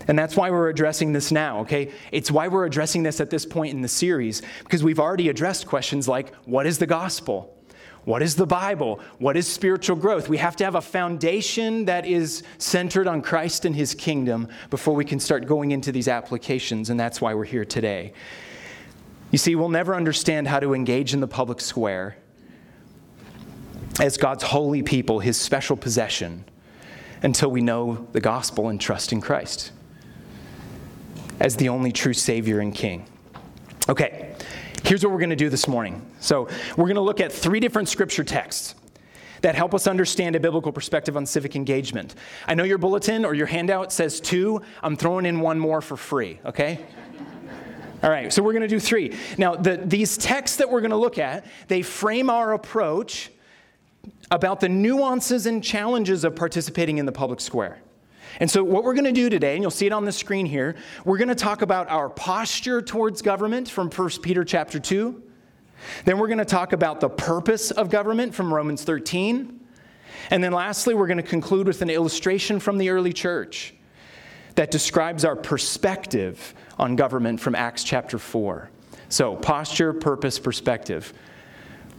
and 0.08 0.18
that's 0.18 0.38
why 0.38 0.50
we're 0.52 0.70
addressing 0.70 1.12
this 1.12 1.34
now, 1.34 1.60
okay? 1.60 1.92
It's 2.14 2.32
why 2.32 2.48
we're 2.48 2.66
addressing 2.66 3.04
this 3.04 3.20
at 3.20 3.30
this 3.30 3.46
point 3.46 3.74
in 3.74 3.82
the 3.82 3.90
series, 3.90 4.42
because 4.64 4.82
we've 4.82 5.02
already 5.02 5.28
addressed 5.28 5.68
questions 5.68 6.08
like 6.08 6.34
what 6.46 6.66
is 6.66 6.78
the 6.78 6.88
gospel? 6.88 7.57
What 8.08 8.22
is 8.22 8.38
the 8.38 8.48
Bible? 8.48 9.02
What 9.18 9.36
is 9.36 9.46
spiritual 9.50 9.98
growth? 9.98 10.30
We 10.30 10.38
have 10.38 10.56
to 10.56 10.64
have 10.64 10.76
a 10.76 10.82
foundation 10.82 11.84
that 11.86 12.06
is 12.06 12.42
centered 12.58 13.06
on 13.06 13.22
Christ 13.22 13.66
and 13.66 13.76
his 13.76 13.94
kingdom 13.94 14.48
before 14.70 14.96
we 14.96 15.04
can 15.04 15.20
start 15.20 15.46
going 15.46 15.72
into 15.72 15.92
these 15.92 16.08
applications, 16.08 16.90
and 16.90 16.98
that's 16.98 17.20
why 17.20 17.34
we're 17.34 17.44
here 17.44 17.66
today. 17.66 18.14
You 19.32 19.38
see, 19.38 19.56
we'll 19.56 19.68
never 19.68 19.94
understand 19.94 20.48
how 20.48 20.62
to 20.62 20.74
engage 20.74 21.14
in 21.14 21.20
the 21.20 21.28
public 21.28 21.60
square 21.60 22.16
as 24.00 24.16
God's 24.16 24.44
holy 24.44 24.84
people, 24.84 25.20
his 25.20 25.36
special 25.36 25.76
possession, 25.76 26.46
until 27.24 27.52
we 27.52 27.60
know 27.60 28.08
the 28.14 28.22
gospel 28.22 28.70
and 28.70 28.80
trust 28.80 29.12
in 29.12 29.20
Christ 29.20 29.74
as 31.42 31.58
the 31.58 31.68
only 31.68 31.92
true 31.92 32.14
Savior 32.14 32.62
and 32.62 32.74
King. 32.74 33.06
Okay, 33.90 34.27
Here's 34.88 35.04
what 35.04 35.12
we're 35.12 35.20
going 35.20 35.32
to 35.32 35.36
do 35.36 35.50
this 35.50 35.68
morning. 35.68 36.02
So, 36.22 36.48
we're 36.78 36.86
going 36.86 36.96
to 36.96 37.02
look 37.02 37.20
at 37.20 37.30
three 37.30 37.60
different 37.60 37.90
scripture 37.90 38.24
texts 38.24 38.74
that 39.42 39.54
help 39.54 39.74
us 39.74 39.86
understand 39.86 40.38
a 40.38 40.40
biblical 40.40 40.72
perspective 40.72 41.18
on 41.18 41.26
civic 41.26 41.58
engagement. 41.58 42.16
I 42.48 42.54
know 42.54 42.64
your 42.64 42.78
bulletin 42.78 43.26
or 43.26 43.34
your 43.34 43.48
handout 43.48 43.92
says 43.92 44.22
two. 44.22 44.62
I'm 44.82 44.96
throwing 44.96 45.26
in 45.26 45.42
one 45.42 45.60
more 45.60 45.82
for 45.82 45.98
free, 45.98 46.40
okay? 46.46 46.86
All 48.04 48.10
right, 48.10 48.32
so 48.32 48.42
we're 48.42 48.54
going 48.54 48.62
to 48.62 48.70
do 48.70 48.80
three. 48.80 49.14
Now, 49.38 49.56
the, 49.58 49.76
these 49.76 50.16
texts 50.18 50.56
that 50.56 50.72
we're 50.72 50.80
going 50.80 50.92
to 50.92 50.96
look 50.98 51.18
at, 51.18 51.46
they 51.68 51.82
frame 51.82 52.30
our 52.30 52.54
approach 52.54 53.30
about 54.32 54.62
the 54.62 54.70
nuances 54.70 55.48
and 55.48 55.62
challenges 55.62 56.24
of 56.24 56.34
participating 56.34 56.98
in 56.98 57.06
the 57.06 57.12
public 57.12 57.42
square. 57.42 57.82
And 58.40 58.50
so, 58.50 58.64
what 58.64 58.84
we're 58.84 58.94
going 58.94 59.06
to 59.06 59.12
do 59.12 59.30
today, 59.30 59.54
and 59.54 59.62
you'll 59.62 59.72
see 59.72 59.88
it 59.88 59.94
on 59.94 60.06
the 60.06 60.12
screen 60.12 60.46
here, 60.46 60.76
we're 61.06 61.18
going 61.18 61.28
to 61.30 61.36
talk 61.36 61.62
about 61.62 61.90
our 61.90 62.10
posture 62.10 62.82
towards 62.82 63.22
government 63.22 63.70
from 63.70 63.90
1 63.90 64.10
Peter 64.22 64.44
chapter 64.44 64.80
2. 64.80 65.24
Then 66.06 66.18
we're 66.18 66.28
going 66.28 66.38
to 66.40 66.46
talk 66.46 66.74
about 66.74 67.00
the 67.00 67.10
purpose 67.10 67.72
of 67.72 67.90
government 67.90 68.34
from 68.34 68.54
Romans 68.54 68.84
13. 68.84 69.60
And 70.30 70.44
then 70.44 70.52
lastly, 70.52 70.94
we're 70.94 71.08
going 71.08 71.18
to 71.18 71.24
conclude 71.24 71.68
with 71.68 71.82
an 71.82 71.90
illustration 71.90 72.60
from 72.60 72.78
the 72.78 72.90
early 72.90 73.14
church 73.14 73.74
that 74.56 74.72
describes 74.72 75.24
our 75.24 75.36
perspective 75.36 76.54
on 76.80 76.96
government 76.96 77.40
from 77.40 77.56
Acts 77.56 77.84
chapter 77.84 78.18
4. 78.18 78.70
So, 79.10 79.36
posture, 79.36 79.94
purpose, 79.94 80.38
perspective. 80.40 81.14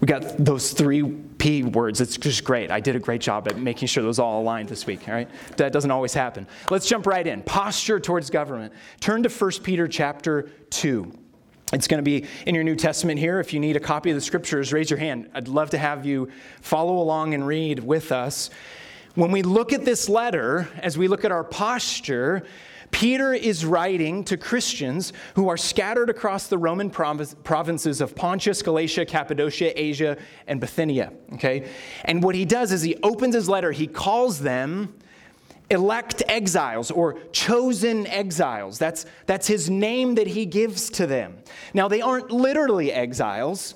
We 0.01 0.07
got 0.07 0.23
those 0.39 0.73
three 0.73 1.03
P 1.39 1.65
words. 1.65 2.01
It's 2.01 2.17
just 2.17 2.45
great. 2.45 2.71
I 2.71 2.81
did 2.81 2.95
a 2.95 3.01
great 3.01 3.21
job 3.21 3.49
at 3.49 3.59
making 3.59 3.89
sure 3.89 4.03
those 4.03 4.19
all 4.19 4.41
aligned 4.43 4.69
this 4.69 4.87
week, 4.87 5.09
all 5.09 5.15
right? 5.15 5.29
That 5.57 5.73
doesn't 5.73 5.91
always 5.91 6.15
happen. 6.15 6.47
Let's 6.71 6.87
jump 6.87 7.07
right 7.07 7.27
in. 7.27 7.43
Posture 7.43 7.99
towards 7.99 8.31
government. 8.31 8.73
Turn 9.01 9.23
to 9.25 9.29
1 9.29 9.51
Peter 9.63 9.89
chapter 9.89 10.51
2. 10.71 11.13
It's 11.73 11.87
going 11.87 11.99
to 11.99 12.03
be 12.03 12.27
in 12.47 12.55
your 12.55 12.65
New 12.65 12.77
Testament 12.77 13.19
here. 13.19 13.41
If 13.41 13.53
you 13.53 13.61
need 13.61 13.77
a 13.77 13.81
copy 13.81 14.11
of 14.11 14.15
the 14.15 14.23
scriptures, 14.23 14.73
raise 14.73 14.89
your 14.89 14.99
hand. 14.99 15.29
I'd 15.35 15.49
love 15.49 15.71
to 15.71 15.79
have 15.79 16.07
you 16.07 16.31
follow 16.63 16.99
along 16.99 17.35
and 17.35 17.47
read 17.47 17.81
with 17.81 18.11
us. 18.11 18.51
When 19.17 19.33
we 19.33 19.43
look 19.43 19.73
at 19.73 19.85
this 19.85 20.09
letter, 20.09 20.69
as 20.79 20.97
we 20.97 21.09
look 21.09 21.25
at 21.25 21.33
our 21.33 21.45
posture, 21.45 22.45
Peter 22.91 23.33
is 23.33 23.65
writing 23.65 24.25
to 24.25 24.37
Christians 24.37 25.13
who 25.35 25.49
are 25.49 25.57
scattered 25.57 26.11
across 26.11 26.49
the 26.49 26.59
Roman 26.59 26.91
provinces 26.91 28.01
of 28.01 28.15
Pontus, 28.15 28.63
Galatia, 28.63 29.05
Cappadocia, 29.05 29.81
Asia, 29.81 30.17
and 30.47 30.61
Bithynia. 30.61 31.13
Okay? 31.35 31.69
And 32.05 32.23
what 32.23 32.35
he 32.35 32.45
does 32.45 32.73
is 32.73 32.83
he 32.83 32.97
opens 33.03 33.35
his 33.35 33.49
letter, 33.49 33.73
he 33.73 33.87
calls 33.87 34.41
them 34.41 34.95
elect 35.71 36.23
exiles 36.29 36.91
or 36.91 37.19
chosen 37.33 38.07
exiles. 38.07 38.79
That's, 38.79 39.05
that's 39.27 39.47
his 39.47 39.69
name 39.69 40.15
that 40.15 40.27
he 40.27 40.47
gives 40.47 40.89
to 40.91 41.07
them. 41.07 41.39
Now, 41.75 41.89
they 41.89 42.01
aren't 42.01 42.31
literally 42.31 42.91
exiles, 42.91 43.75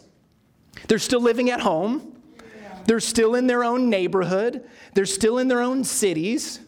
they're 0.88 0.99
still 0.99 1.21
living 1.21 1.50
at 1.50 1.61
home. 1.61 2.09
They're 2.85 3.00
still 3.00 3.35
in 3.35 3.47
their 3.47 3.62
own 3.62 3.88
neighborhood. 3.88 4.69
They're 4.95 5.07
still 5.07 5.38
in 5.38 5.49
their 5.49 5.62
own 5.62 5.85
cities. 5.85 6.61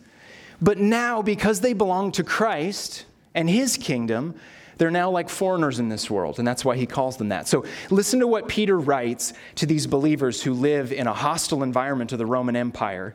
But 0.65 0.79
now, 0.79 1.21
because 1.21 1.61
they 1.61 1.75
belong 1.75 2.11
to 2.13 2.25
Christ 2.25 3.05
and 3.35 3.51
his 3.51 3.77
kingdom, 3.77 4.35
They're 4.79 4.91
now 4.91 5.11
like 5.11 5.29
foreigners 5.29 5.79
in 5.79 5.89
this 5.89 6.11
world, 6.11 6.39
and 6.39 6.47
that's 6.47 6.65
why 6.65 6.77
he 6.77 6.87
calls 6.87 7.17
them 7.17 7.29
that. 7.29 7.47
So 7.49 7.65
listen 7.91 8.21
to 8.21 8.27
what 8.27 8.49
Peter 8.49 8.79
writes 8.79 9.33
to 9.57 9.67
these 9.67 9.87
believers 9.87 10.43
who 10.43 10.53
live 10.53 10.93
in 10.93 11.07
a 11.07 11.15
hostile 11.15 11.63
environment 11.63 12.13
of 12.13 12.19
the 12.19 12.27
Roman 12.27 12.57
Empire 12.57 13.15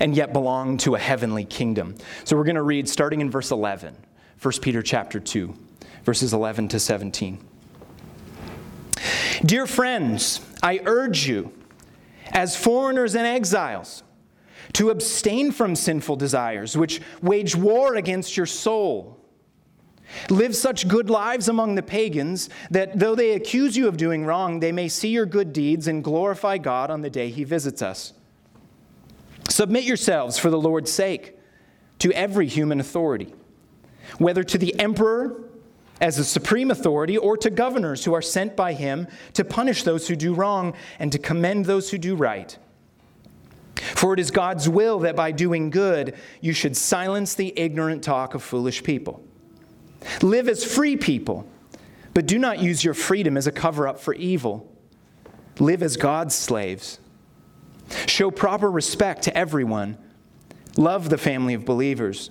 and 0.00 0.14
yet 0.14 0.32
belong 0.32 0.76
to 0.78 0.94
a 0.94 0.98
heavenly 0.98 1.44
kingdom. 1.44 1.94
So 2.24 2.36
we're 2.36 2.44
going 2.44 2.56
to 2.56 2.62
read 2.62 2.88
starting 2.88 3.20
in 3.20 3.30
verse 3.30 3.50
11, 3.50 3.96
1 4.40 4.54
Peter 4.62 4.82
chapter 4.82 5.20
2, 5.20 5.54
verses 6.04 6.32
11 6.32 6.68
to 6.68 6.80
17. 6.80 7.38
Dear 9.44 9.66
friends, 9.66 10.40
I 10.62 10.80
urge 10.84 11.26
you, 11.26 11.52
as 12.32 12.56
foreigners 12.56 13.14
and 13.14 13.26
exiles, 13.26 14.02
to 14.74 14.90
abstain 14.90 15.52
from 15.52 15.74
sinful 15.74 16.16
desires, 16.16 16.76
which 16.76 17.00
wage 17.22 17.56
war 17.56 17.94
against 17.94 18.36
your 18.36 18.46
soul. 18.46 19.18
Live 20.30 20.56
such 20.56 20.88
good 20.88 21.10
lives 21.10 21.48
among 21.48 21.74
the 21.74 21.82
pagans 21.82 22.48
that 22.70 22.98
though 22.98 23.14
they 23.14 23.32
accuse 23.32 23.76
you 23.76 23.88
of 23.88 23.96
doing 23.96 24.24
wrong, 24.24 24.60
they 24.60 24.72
may 24.72 24.88
see 24.88 25.08
your 25.08 25.26
good 25.26 25.52
deeds 25.52 25.86
and 25.86 26.02
glorify 26.02 26.58
God 26.58 26.90
on 26.90 27.02
the 27.02 27.10
day 27.10 27.30
he 27.30 27.44
visits 27.44 27.82
us. 27.82 28.14
Submit 29.48 29.84
yourselves 29.84 30.38
for 30.38 30.50
the 30.50 30.60
Lord's 30.60 30.92
sake 30.92 31.36
to 31.98 32.12
every 32.12 32.46
human 32.46 32.80
authority, 32.80 33.32
whether 34.18 34.42
to 34.44 34.58
the 34.58 34.78
emperor 34.78 35.44
as 36.00 36.16
the 36.16 36.24
supreme 36.24 36.70
authority 36.70 37.16
or 37.18 37.36
to 37.36 37.50
governors 37.50 38.04
who 38.04 38.14
are 38.14 38.22
sent 38.22 38.56
by 38.56 38.72
him 38.72 39.08
to 39.32 39.44
punish 39.44 39.82
those 39.82 40.08
who 40.08 40.16
do 40.16 40.32
wrong 40.32 40.74
and 40.98 41.10
to 41.12 41.18
commend 41.18 41.64
those 41.64 41.90
who 41.90 41.98
do 41.98 42.14
right. 42.14 42.56
For 43.80 44.14
it 44.14 44.20
is 44.20 44.30
God's 44.30 44.68
will 44.68 45.00
that 45.00 45.16
by 45.16 45.32
doing 45.32 45.70
good 45.70 46.14
you 46.40 46.52
should 46.52 46.76
silence 46.76 47.34
the 47.34 47.52
ignorant 47.58 48.02
talk 48.02 48.34
of 48.34 48.42
foolish 48.42 48.82
people. 48.82 49.22
Live 50.22 50.48
as 50.48 50.64
free 50.64 50.96
people, 50.96 51.48
but 52.14 52.26
do 52.26 52.38
not 52.38 52.60
use 52.60 52.84
your 52.84 52.94
freedom 52.94 53.36
as 53.36 53.46
a 53.46 53.52
cover 53.52 53.88
up 53.88 54.00
for 54.00 54.14
evil. 54.14 54.70
Live 55.58 55.82
as 55.82 55.96
God's 55.96 56.34
slaves. 56.34 56.98
Show 58.06 58.30
proper 58.30 58.70
respect 58.70 59.22
to 59.22 59.36
everyone. 59.36 59.98
Love 60.76 61.08
the 61.08 61.18
family 61.18 61.54
of 61.54 61.64
believers. 61.64 62.30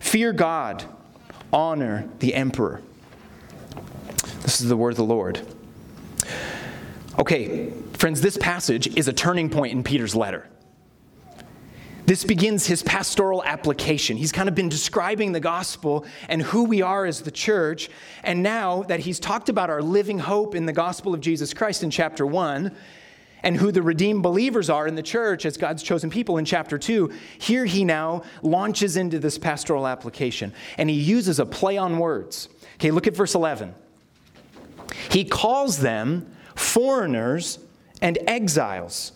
Fear 0.00 0.32
God. 0.32 0.84
Honor 1.52 2.08
the 2.18 2.34
emperor. 2.34 2.82
This 4.40 4.60
is 4.60 4.68
the 4.68 4.76
word 4.76 4.90
of 4.90 4.96
the 4.96 5.04
Lord. 5.04 5.40
Okay, 7.18 7.70
friends, 7.92 8.20
this 8.20 8.36
passage 8.38 8.96
is 8.96 9.08
a 9.08 9.12
turning 9.12 9.48
point 9.48 9.72
in 9.72 9.84
Peter's 9.84 10.16
letter. 10.16 10.48
This 12.06 12.22
begins 12.22 12.66
his 12.66 12.82
pastoral 12.82 13.42
application. 13.44 14.18
He's 14.18 14.32
kind 14.32 14.48
of 14.48 14.54
been 14.54 14.68
describing 14.68 15.32
the 15.32 15.40
gospel 15.40 16.04
and 16.28 16.42
who 16.42 16.64
we 16.64 16.82
are 16.82 17.06
as 17.06 17.22
the 17.22 17.30
church. 17.30 17.88
And 18.22 18.42
now 18.42 18.82
that 18.84 19.00
he's 19.00 19.18
talked 19.18 19.48
about 19.48 19.70
our 19.70 19.80
living 19.80 20.18
hope 20.18 20.54
in 20.54 20.66
the 20.66 20.72
gospel 20.72 21.14
of 21.14 21.20
Jesus 21.20 21.54
Christ 21.54 21.82
in 21.82 21.90
chapter 21.90 22.26
1 22.26 22.74
and 23.42 23.56
who 23.56 23.72
the 23.72 23.82
redeemed 23.82 24.22
believers 24.22 24.68
are 24.68 24.86
in 24.86 24.96
the 24.96 25.02
church 25.02 25.46
as 25.46 25.56
God's 25.56 25.82
chosen 25.82 26.10
people 26.10 26.36
in 26.36 26.44
chapter 26.44 26.78
2, 26.78 27.10
here 27.38 27.64
he 27.64 27.84
now 27.84 28.22
launches 28.42 28.96
into 28.96 29.18
this 29.18 29.38
pastoral 29.38 29.86
application. 29.86 30.52
And 30.76 30.90
he 30.90 30.96
uses 30.96 31.38
a 31.38 31.46
play 31.46 31.78
on 31.78 31.98
words. 31.98 32.50
Okay, 32.76 32.90
look 32.90 33.06
at 33.06 33.16
verse 33.16 33.34
11. 33.34 33.74
He 35.10 35.24
calls 35.24 35.78
them 35.78 36.30
foreigners 36.54 37.58
and 38.02 38.18
exiles. 38.26 39.12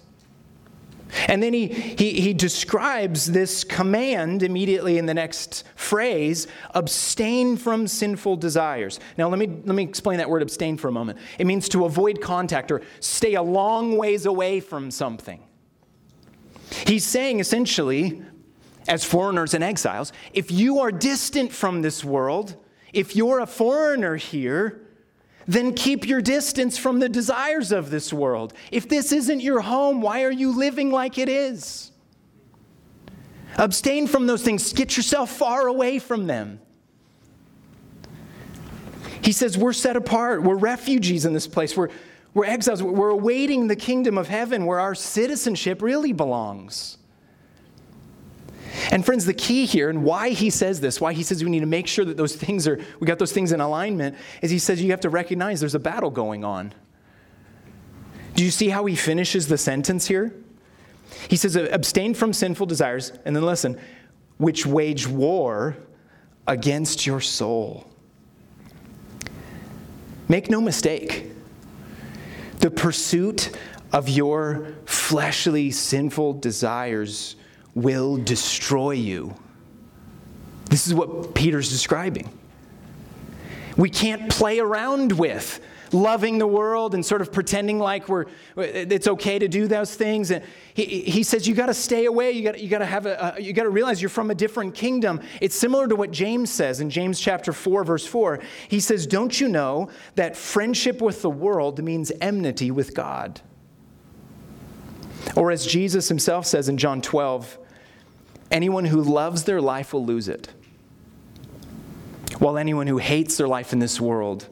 And 1.26 1.42
then 1.42 1.52
he, 1.52 1.68
he, 1.68 2.20
he 2.20 2.34
describes 2.34 3.26
this 3.26 3.64
command 3.64 4.42
immediately 4.42 4.98
in 4.98 5.06
the 5.06 5.14
next 5.14 5.64
phrase 5.74 6.46
abstain 6.74 7.56
from 7.56 7.86
sinful 7.86 8.36
desires. 8.36 9.00
Now, 9.16 9.28
let 9.28 9.38
me, 9.38 9.46
let 9.46 9.74
me 9.74 9.82
explain 9.82 10.18
that 10.18 10.28
word 10.28 10.42
abstain 10.42 10.76
for 10.76 10.88
a 10.88 10.92
moment. 10.92 11.18
It 11.38 11.46
means 11.46 11.68
to 11.70 11.84
avoid 11.84 12.20
contact 12.20 12.70
or 12.70 12.82
stay 13.00 13.34
a 13.34 13.42
long 13.42 13.96
ways 13.96 14.26
away 14.26 14.60
from 14.60 14.90
something. 14.90 15.42
He's 16.86 17.04
saying 17.04 17.40
essentially, 17.40 18.22
as 18.86 19.04
foreigners 19.04 19.54
and 19.54 19.64
exiles, 19.64 20.12
if 20.32 20.50
you 20.50 20.80
are 20.80 20.92
distant 20.92 21.52
from 21.52 21.82
this 21.82 22.04
world, 22.04 22.56
if 22.92 23.14
you're 23.14 23.40
a 23.40 23.46
foreigner 23.46 24.16
here, 24.16 24.87
then 25.48 25.72
keep 25.72 26.06
your 26.06 26.20
distance 26.20 26.76
from 26.76 27.00
the 27.00 27.08
desires 27.08 27.72
of 27.72 27.90
this 27.90 28.12
world. 28.12 28.52
If 28.70 28.86
this 28.86 29.12
isn't 29.12 29.40
your 29.40 29.60
home, 29.60 30.02
why 30.02 30.22
are 30.24 30.30
you 30.30 30.56
living 30.56 30.92
like 30.92 31.16
it 31.16 31.30
is? 31.30 31.90
Abstain 33.56 34.06
from 34.06 34.26
those 34.26 34.42
things, 34.42 34.74
get 34.74 34.96
yourself 34.96 35.30
far 35.30 35.66
away 35.66 35.98
from 35.98 36.26
them. 36.26 36.60
He 39.22 39.32
says, 39.32 39.56
We're 39.56 39.72
set 39.72 39.96
apart, 39.96 40.42
we're 40.42 40.54
refugees 40.54 41.24
in 41.24 41.32
this 41.32 41.46
place, 41.46 41.74
we're, 41.74 41.88
we're 42.34 42.44
exiles, 42.44 42.82
we're 42.82 43.08
awaiting 43.08 43.68
the 43.68 43.76
kingdom 43.76 44.18
of 44.18 44.28
heaven 44.28 44.66
where 44.66 44.78
our 44.78 44.94
citizenship 44.94 45.80
really 45.80 46.12
belongs. 46.12 46.97
And 48.90 49.04
friends, 49.04 49.24
the 49.24 49.34
key 49.34 49.66
here 49.66 49.88
and 49.90 50.04
why 50.04 50.30
he 50.30 50.50
says 50.50 50.80
this, 50.80 51.00
why 51.00 51.12
he 51.12 51.22
says 51.22 51.42
we 51.42 51.50
need 51.50 51.60
to 51.60 51.66
make 51.66 51.86
sure 51.86 52.04
that 52.04 52.16
those 52.16 52.36
things 52.36 52.66
are, 52.68 52.78
we 53.00 53.06
got 53.06 53.18
those 53.18 53.32
things 53.32 53.52
in 53.52 53.60
alignment, 53.60 54.16
is 54.42 54.50
he 54.50 54.58
says 54.58 54.82
you 54.82 54.90
have 54.90 55.00
to 55.00 55.10
recognize 55.10 55.60
there's 55.60 55.74
a 55.74 55.78
battle 55.78 56.10
going 56.10 56.44
on. 56.44 56.72
Do 58.34 58.44
you 58.44 58.50
see 58.50 58.68
how 58.68 58.84
he 58.86 58.94
finishes 58.94 59.48
the 59.48 59.58
sentence 59.58 60.06
here? 60.06 60.34
He 61.28 61.36
says, 61.36 61.56
abstain 61.56 62.14
from 62.14 62.32
sinful 62.32 62.66
desires, 62.66 63.12
and 63.24 63.34
then 63.34 63.42
listen, 63.42 63.80
which 64.36 64.66
wage 64.66 65.06
war 65.06 65.76
against 66.46 67.06
your 67.06 67.20
soul. 67.20 67.86
Make 70.28 70.50
no 70.50 70.60
mistake, 70.60 71.32
the 72.58 72.70
pursuit 72.70 73.56
of 73.92 74.08
your 74.08 74.74
fleshly, 74.84 75.70
sinful 75.70 76.34
desires 76.34 77.36
will 77.82 78.16
destroy 78.16 78.92
you. 78.92 79.34
This 80.66 80.86
is 80.86 80.94
what 80.94 81.34
Peter's 81.34 81.70
describing. 81.70 82.30
We 83.76 83.90
can't 83.90 84.30
play 84.30 84.58
around 84.58 85.12
with 85.12 85.60
loving 85.92 86.38
the 86.38 86.46
world 86.46 86.94
and 86.94 87.04
sort 87.04 87.22
of 87.22 87.32
pretending 87.32 87.78
like 87.78 88.08
we're 88.08 88.26
it's 88.56 89.06
okay 89.06 89.38
to 89.38 89.48
do 89.48 89.66
those 89.66 89.94
things. 89.94 90.30
And 90.30 90.44
he, 90.74 90.84
he 90.84 91.22
says 91.22 91.46
you 91.46 91.54
got 91.54 91.66
to 91.66 91.74
stay 91.74 92.04
away. 92.06 92.32
You 92.32 92.42
got 92.42 92.60
you 92.60 92.68
got 92.68 92.78
to 92.78 92.86
have 92.86 93.06
a, 93.06 93.34
a 93.36 93.40
you 93.40 93.52
got 93.52 93.62
to 93.64 93.70
realize 93.70 94.02
you're 94.02 94.08
from 94.08 94.30
a 94.30 94.34
different 94.34 94.74
kingdom. 94.74 95.20
It's 95.40 95.56
similar 95.56 95.86
to 95.88 95.96
what 95.96 96.10
james 96.10 96.50
says 96.50 96.80
in 96.80 96.90
james 96.90 97.20
chapter 97.20 97.52
4 97.52 97.84
verse 97.84 98.06
4 98.06 98.40
he 98.68 98.80
says 98.80 99.06
don't 99.06 99.40
you 99.40 99.48
know 99.48 99.90
that 100.14 100.36
friendship 100.36 101.00
with 101.00 101.22
the 101.22 101.30
world 101.30 101.82
means 101.82 102.12
enmity 102.20 102.70
with 102.70 102.94
god? 102.94 103.40
Or 105.36 105.50
as 105.50 105.66
jesus 105.66 106.08
himself 106.08 106.46
says 106.46 106.68
in 106.68 106.76
john 106.76 107.00
12 107.00 107.58
Anyone 108.50 108.86
who 108.86 109.02
loves 109.02 109.44
their 109.44 109.60
life 109.60 109.92
will 109.92 110.04
lose 110.04 110.28
it, 110.28 110.48
while 112.38 112.56
anyone 112.56 112.86
who 112.86 112.98
hates 112.98 113.36
their 113.36 113.48
life 113.48 113.72
in 113.72 113.78
this 113.78 114.00
world 114.00 114.48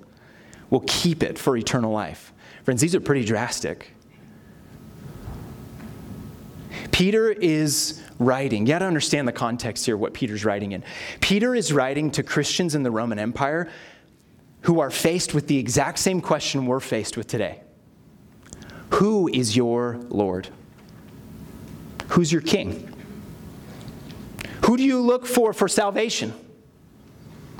will 0.70 0.84
keep 0.86 1.22
it 1.22 1.38
for 1.38 1.56
eternal 1.56 1.92
life. 1.92 2.32
Friends, 2.64 2.80
these 2.80 2.94
are 2.94 3.00
pretty 3.00 3.24
drastic. 3.24 3.92
Peter 6.90 7.30
is 7.30 8.02
writing, 8.18 8.66
you 8.66 8.72
got 8.72 8.78
to 8.80 8.86
understand 8.86 9.28
the 9.28 9.32
context 9.32 9.84
here, 9.84 9.96
what 9.96 10.14
Peter's 10.14 10.44
writing 10.44 10.72
in. 10.72 10.82
Peter 11.20 11.54
is 11.54 11.72
writing 11.72 12.10
to 12.10 12.22
Christians 12.22 12.74
in 12.74 12.82
the 12.82 12.90
Roman 12.90 13.18
Empire 13.18 13.68
who 14.62 14.80
are 14.80 14.90
faced 14.90 15.32
with 15.32 15.46
the 15.46 15.58
exact 15.58 15.98
same 15.98 16.20
question 16.20 16.66
we're 16.66 16.80
faced 16.80 17.16
with 17.16 17.28
today 17.28 17.60
Who 18.94 19.28
is 19.28 19.56
your 19.56 19.98
Lord? 20.08 20.48
Who's 22.08 22.32
your 22.32 22.40
king? 22.40 22.92
Who 24.66 24.76
do 24.76 24.82
you 24.82 25.00
look 25.00 25.26
for 25.26 25.52
for 25.52 25.68
salvation? 25.68 26.34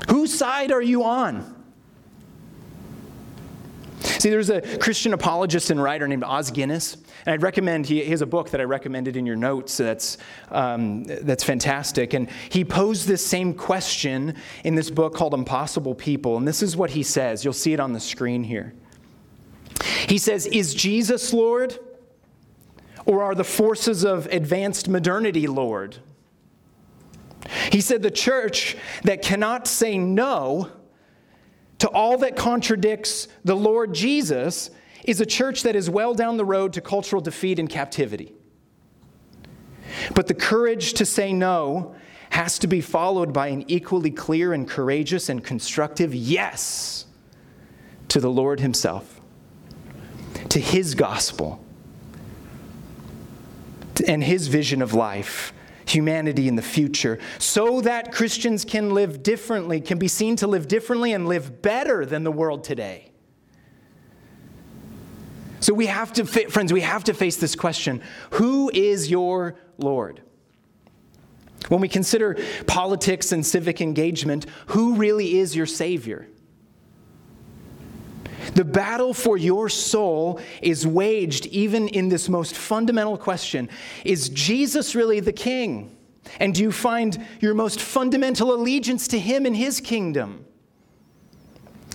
Whose 0.09 0.33
side 0.33 0.71
are 0.71 0.81
you 0.81 1.03
on? 1.03 1.55
See, 4.01 4.29
there's 4.29 4.49
a 4.49 4.61
Christian 4.77 5.13
apologist 5.13 5.69
and 5.69 5.81
writer 5.81 6.07
named 6.07 6.23
Os 6.23 6.51
Guinness, 6.51 6.97
and 7.25 7.33
I'd 7.33 7.43
recommend, 7.43 7.85
he, 7.85 8.03
has 8.05 8.21
a 8.21 8.25
book 8.25 8.49
that 8.49 8.59
I 8.59 8.65
recommended 8.65 9.15
in 9.15 9.25
your 9.25 9.35
notes 9.35 9.77
that's, 9.77 10.17
um, 10.49 11.03
that's 11.05 11.43
fantastic. 11.43 12.13
And 12.13 12.29
he 12.49 12.65
posed 12.65 13.07
this 13.07 13.25
same 13.25 13.53
question 13.53 14.35
in 14.63 14.75
this 14.75 14.89
book 14.89 15.13
called 15.13 15.33
Impossible 15.33 15.95
People, 15.95 16.35
and 16.37 16.47
this 16.47 16.61
is 16.61 16.75
what 16.75 16.89
he 16.89 17.03
says. 17.03 17.45
You'll 17.45 17.53
see 17.53 17.73
it 17.73 17.79
on 17.79 17.93
the 17.93 17.99
screen 17.99 18.43
here. 18.43 18.73
He 20.07 20.17
says, 20.17 20.45
Is 20.47 20.73
Jesus 20.73 21.31
Lord, 21.31 21.79
or 23.05 23.23
are 23.23 23.35
the 23.35 23.43
forces 23.43 24.03
of 24.03 24.25
advanced 24.27 24.89
modernity 24.89 25.47
Lord? 25.47 25.97
He 27.71 27.81
said 27.81 28.01
the 28.01 28.11
church 28.11 28.77
that 29.03 29.21
cannot 29.21 29.67
say 29.67 29.97
no 29.97 30.71
to 31.79 31.89
all 31.89 32.17
that 32.19 32.35
contradicts 32.35 33.27
the 33.43 33.55
Lord 33.55 33.93
Jesus 33.93 34.69
is 35.03 35.21
a 35.21 35.25
church 35.25 35.63
that 35.63 35.75
is 35.75 35.89
well 35.89 36.13
down 36.13 36.37
the 36.37 36.45
road 36.45 36.73
to 36.73 36.81
cultural 36.81 37.21
defeat 37.21 37.59
and 37.59 37.69
captivity. 37.69 38.33
But 40.13 40.27
the 40.27 40.33
courage 40.33 40.93
to 40.93 41.05
say 41.05 41.33
no 41.33 41.95
has 42.29 42.59
to 42.59 42.67
be 42.67 42.81
followed 42.81 43.31
by 43.31 43.47
an 43.47 43.63
equally 43.67 44.11
clear 44.11 44.53
and 44.53 44.67
courageous 44.67 45.29
and 45.29 45.43
constructive 45.43 46.13
yes 46.13 47.05
to 48.09 48.19
the 48.19 48.29
Lord 48.29 48.59
Himself, 48.59 49.21
to 50.49 50.59
His 50.59 50.93
gospel, 50.93 51.63
and 54.05 54.23
His 54.23 54.47
vision 54.47 54.81
of 54.81 54.93
life 54.93 55.53
humanity 55.89 56.47
in 56.47 56.55
the 56.55 56.61
future 56.61 57.19
so 57.39 57.81
that 57.81 58.11
Christians 58.11 58.65
can 58.65 58.93
live 58.93 59.23
differently, 59.23 59.81
can 59.81 59.97
be 59.97 60.07
seen 60.07 60.35
to 60.37 60.47
live 60.47 60.67
differently 60.67 61.13
and 61.13 61.27
live 61.27 61.61
better 61.61 62.05
than 62.05 62.23
the 62.23 62.31
world 62.31 62.63
today. 62.63 63.11
So 65.59 65.73
we 65.73 65.87
have 65.87 66.13
to, 66.13 66.25
friends, 66.25 66.71
we 66.71 66.81
have 66.81 67.03
to 67.05 67.13
face 67.13 67.37
this 67.37 67.55
question 67.55 68.01
Who 68.31 68.69
is 68.73 69.09
your 69.09 69.55
Lord? 69.77 70.21
When 71.69 71.81
we 71.81 71.89
consider 71.89 72.37
politics 72.67 73.31
and 73.31 73.45
civic 73.45 73.81
engagement, 73.81 74.45
who 74.67 74.95
really 74.95 75.39
is 75.39 75.55
your 75.55 75.65
Savior? 75.65 76.27
The 78.57 78.65
battle 78.65 79.13
for 79.13 79.37
your 79.37 79.69
soul 79.69 80.41
is 80.63 80.87
waged 80.87 81.45
even 81.45 81.87
in 81.89 82.09
this 82.09 82.27
most 82.27 82.55
fundamental 82.55 83.15
question 83.15 83.69
Is 84.03 84.29
Jesus 84.29 84.95
really 84.95 85.19
the 85.19 85.31
king? 85.31 85.95
And 86.39 86.55
do 86.55 86.63
you 86.63 86.71
find 86.71 87.23
your 87.39 87.53
most 87.53 87.79
fundamental 87.79 88.51
allegiance 88.55 89.07
to 89.09 89.19
him 89.19 89.45
and 89.45 89.55
his 89.55 89.79
kingdom? 89.79 90.43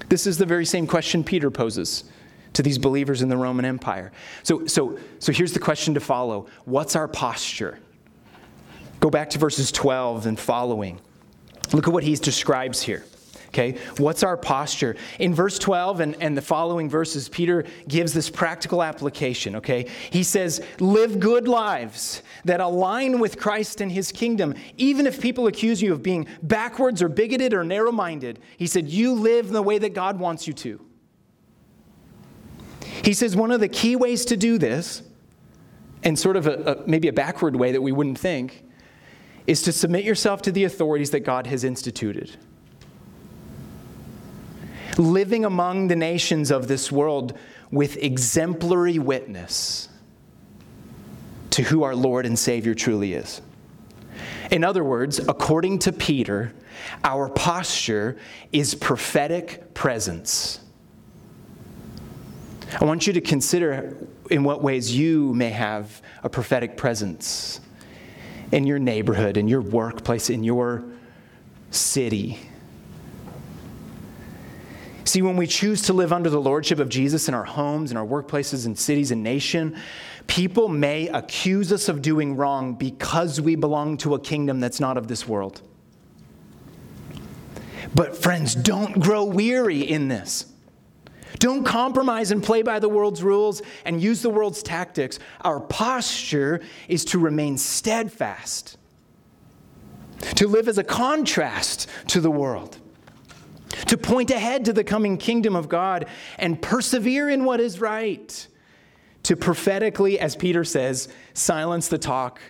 This 0.08 0.24
is 0.24 0.38
the 0.38 0.46
very 0.46 0.64
same 0.64 0.86
question 0.86 1.24
Peter 1.24 1.50
poses 1.50 2.04
to 2.52 2.62
these 2.62 2.78
believers 2.78 3.22
in 3.22 3.28
the 3.28 3.36
Roman 3.36 3.64
Empire. 3.64 4.12
So, 4.44 4.64
so, 4.66 5.00
so 5.18 5.32
here's 5.32 5.52
the 5.52 5.58
question 5.58 5.94
to 5.94 6.00
follow 6.00 6.46
What's 6.64 6.94
our 6.94 7.08
posture? 7.08 7.80
Go 9.00 9.10
back 9.10 9.30
to 9.30 9.38
verses 9.40 9.72
12 9.72 10.26
and 10.26 10.38
following. 10.38 11.00
Look 11.72 11.88
at 11.88 11.92
what 11.92 12.04
he 12.04 12.14
describes 12.14 12.82
here. 12.82 13.04
Okay, 13.52 13.76
what's 13.98 14.22
our 14.22 14.38
posture? 14.38 14.96
In 15.18 15.34
verse 15.34 15.58
12 15.58 16.00
and, 16.00 16.22
and 16.22 16.34
the 16.34 16.40
following 16.40 16.88
verses, 16.88 17.28
Peter 17.28 17.66
gives 17.86 18.14
this 18.14 18.30
practical 18.30 18.82
application. 18.82 19.56
Okay, 19.56 19.90
he 20.08 20.22
says, 20.22 20.64
Live 20.80 21.20
good 21.20 21.46
lives 21.46 22.22
that 22.46 22.60
align 22.60 23.20
with 23.20 23.38
Christ 23.38 23.82
and 23.82 23.92
his 23.92 24.10
kingdom, 24.10 24.54
even 24.78 25.06
if 25.06 25.20
people 25.20 25.48
accuse 25.48 25.82
you 25.82 25.92
of 25.92 26.02
being 26.02 26.26
backwards 26.42 27.02
or 27.02 27.10
bigoted 27.10 27.52
or 27.52 27.62
narrow 27.62 27.92
minded. 27.92 28.38
He 28.56 28.66
said, 28.66 28.88
You 28.88 29.12
live 29.12 29.48
in 29.48 29.52
the 29.52 29.60
way 29.60 29.76
that 29.76 29.92
God 29.92 30.18
wants 30.18 30.46
you 30.46 30.54
to. 30.54 30.80
He 33.04 33.12
says, 33.12 33.36
One 33.36 33.50
of 33.50 33.60
the 33.60 33.68
key 33.68 33.96
ways 33.96 34.24
to 34.26 34.36
do 34.38 34.56
this, 34.56 35.02
and 36.02 36.18
sort 36.18 36.38
of 36.38 36.46
a, 36.46 36.54
a 36.54 36.88
maybe 36.88 37.08
a 37.08 37.12
backward 37.12 37.54
way 37.56 37.72
that 37.72 37.82
we 37.82 37.92
wouldn't 37.92 38.18
think, 38.18 38.64
is 39.46 39.60
to 39.60 39.72
submit 39.72 40.06
yourself 40.06 40.40
to 40.40 40.52
the 40.52 40.64
authorities 40.64 41.10
that 41.10 41.20
God 41.20 41.46
has 41.48 41.64
instituted 41.64 42.38
living 44.98 45.44
among 45.44 45.88
the 45.88 45.96
nations 45.96 46.50
of 46.50 46.68
this 46.68 46.92
world 46.92 47.36
with 47.70 47.96
exemplary 47.96 48.98
witness 48.98 49.88
to 51.50 51.62
who 51.62 51.82
our 51.82 51.94
Lord 51.94 52.26
and 52.26 52.38
Savior 52.38 52.74
truly 52.74 53.14
is. 53.14 53.40
In 54.50 54.64
other 54.64 54.84
words, 54.84 55.18
according 55.18 55.78
to 55.80 55.92
Peter, 55.92 56.52
our 57.04 57.28
posture 57.28 58.18
is 58.52 58.74
prophetic 58.74 59.72
presence. 59.74 60.60
I 62.80 62.84
want 62.84 63.06
you 63.06 63.12
to 63.12 63.20
consider 63.20 63.96
in 64.30 64.44
what 64.44 64.62
ways 64.62 64.94
you 64.94 65.34
may 65.34 65.50
have 65.50 66.02
a 66.22 66.28
prophetic 66.28 66.76
presence 66.76 67.60
in 68.50 68.66
your 68.66 68.78
neighborhood, 68.78 69.36
in 69.36 69.48
your 69.48 69.60
workplace, 69.60 70.30
in 70.30 70.42
your 70.42 70.84
city 71.70 72.38
See, 75.04 75.20
when 75.22 75.36
we 75.36 75.46
choose 75.46 75.82
to 75.82 75.92
live 75.92 76.12
under 76.12 76.30
the 76.30 76.40
lordship 76.40 76.78
of 76.78 76.88
Jesus 76.88 77.28
in 77.28 77.34
our 77.34 77.44
homes, 77.44 77.90
in 77.90 77.96
our 77.96 78.06
workplaces, 78.06 78.66
in 78.66 78.76
cities 78.76 79.10
and 79.10 79.22
nation, 79.22 79.76
people 80.26 80.68
may 80.68 81.08
accuse 81.08 81.72
us 81.72 81.88
of 81.88 82.02
doing 82.02 82.36
wrong 82.36 82.74
because 82.74 83.40
we 83.40 83.56
belong 83.56 83.96
to 83.98 84.14
a 84.14 84.20
kingdom 84.20 84.60
that's 84.60 84.78
not 84.78 84.96
of 84.96 85.08
this 85.08 85.26
world. 85.26 85.60
But, 87.94 88.16
friends, 88.16 88.54
don't 88.54 89.00
grow 89.00 89.24
weary 89.24 89.80
in 89.80 90.08
this. 90.08 90.46
Don't 91.38 91.64
compromise 91.64 92.30
and 92.30 92.42
play 92.42 92.62
by 92.62 92.78
the 92.78 92.88
world's 92.88 93.22
rules 93.22 93.60
and 93.84 94.00
use 94.00 94.22
the 94.22 94.30
world's 94.30 94.62
tactics. 94.62 95.18
Our 95.40 95.58
posture 95.58 96.60
is 96.86 97.04
to 97.06 97.18
remain 97.18 97.58
steadfast, 97.58 98.78
to 100.36 100.46
live 100.46 100.68
as 100.68 100.78
a 100.78 100.84
contrast 100.84 101.88
to 102.08 102.20
the 102.20 102.30
world 102.30 102.78
to 103.86 103.96
point 103.96 104.30
ahead 104.30 104.64
to 104.66 104.72
the 104.72 104.84
coming 104.84 105.18
kingdom 105.18 105.56
of 105.56 105.68
God 105.68 106.06
and 106.38 106.60
persevere 106.60 107.28
in 107.28 107.44
what 107.44 107.60
is 107.60 107.80
right, 107.80 108.46
to 109.24 109.36
prophetically, 109.36 110.18
as 110.18 110.36
Peter 110.36 110.64
says, 110.64 111.08
silence 111.34 111.88
the 111.88 111.98
talk, 111.98 112.40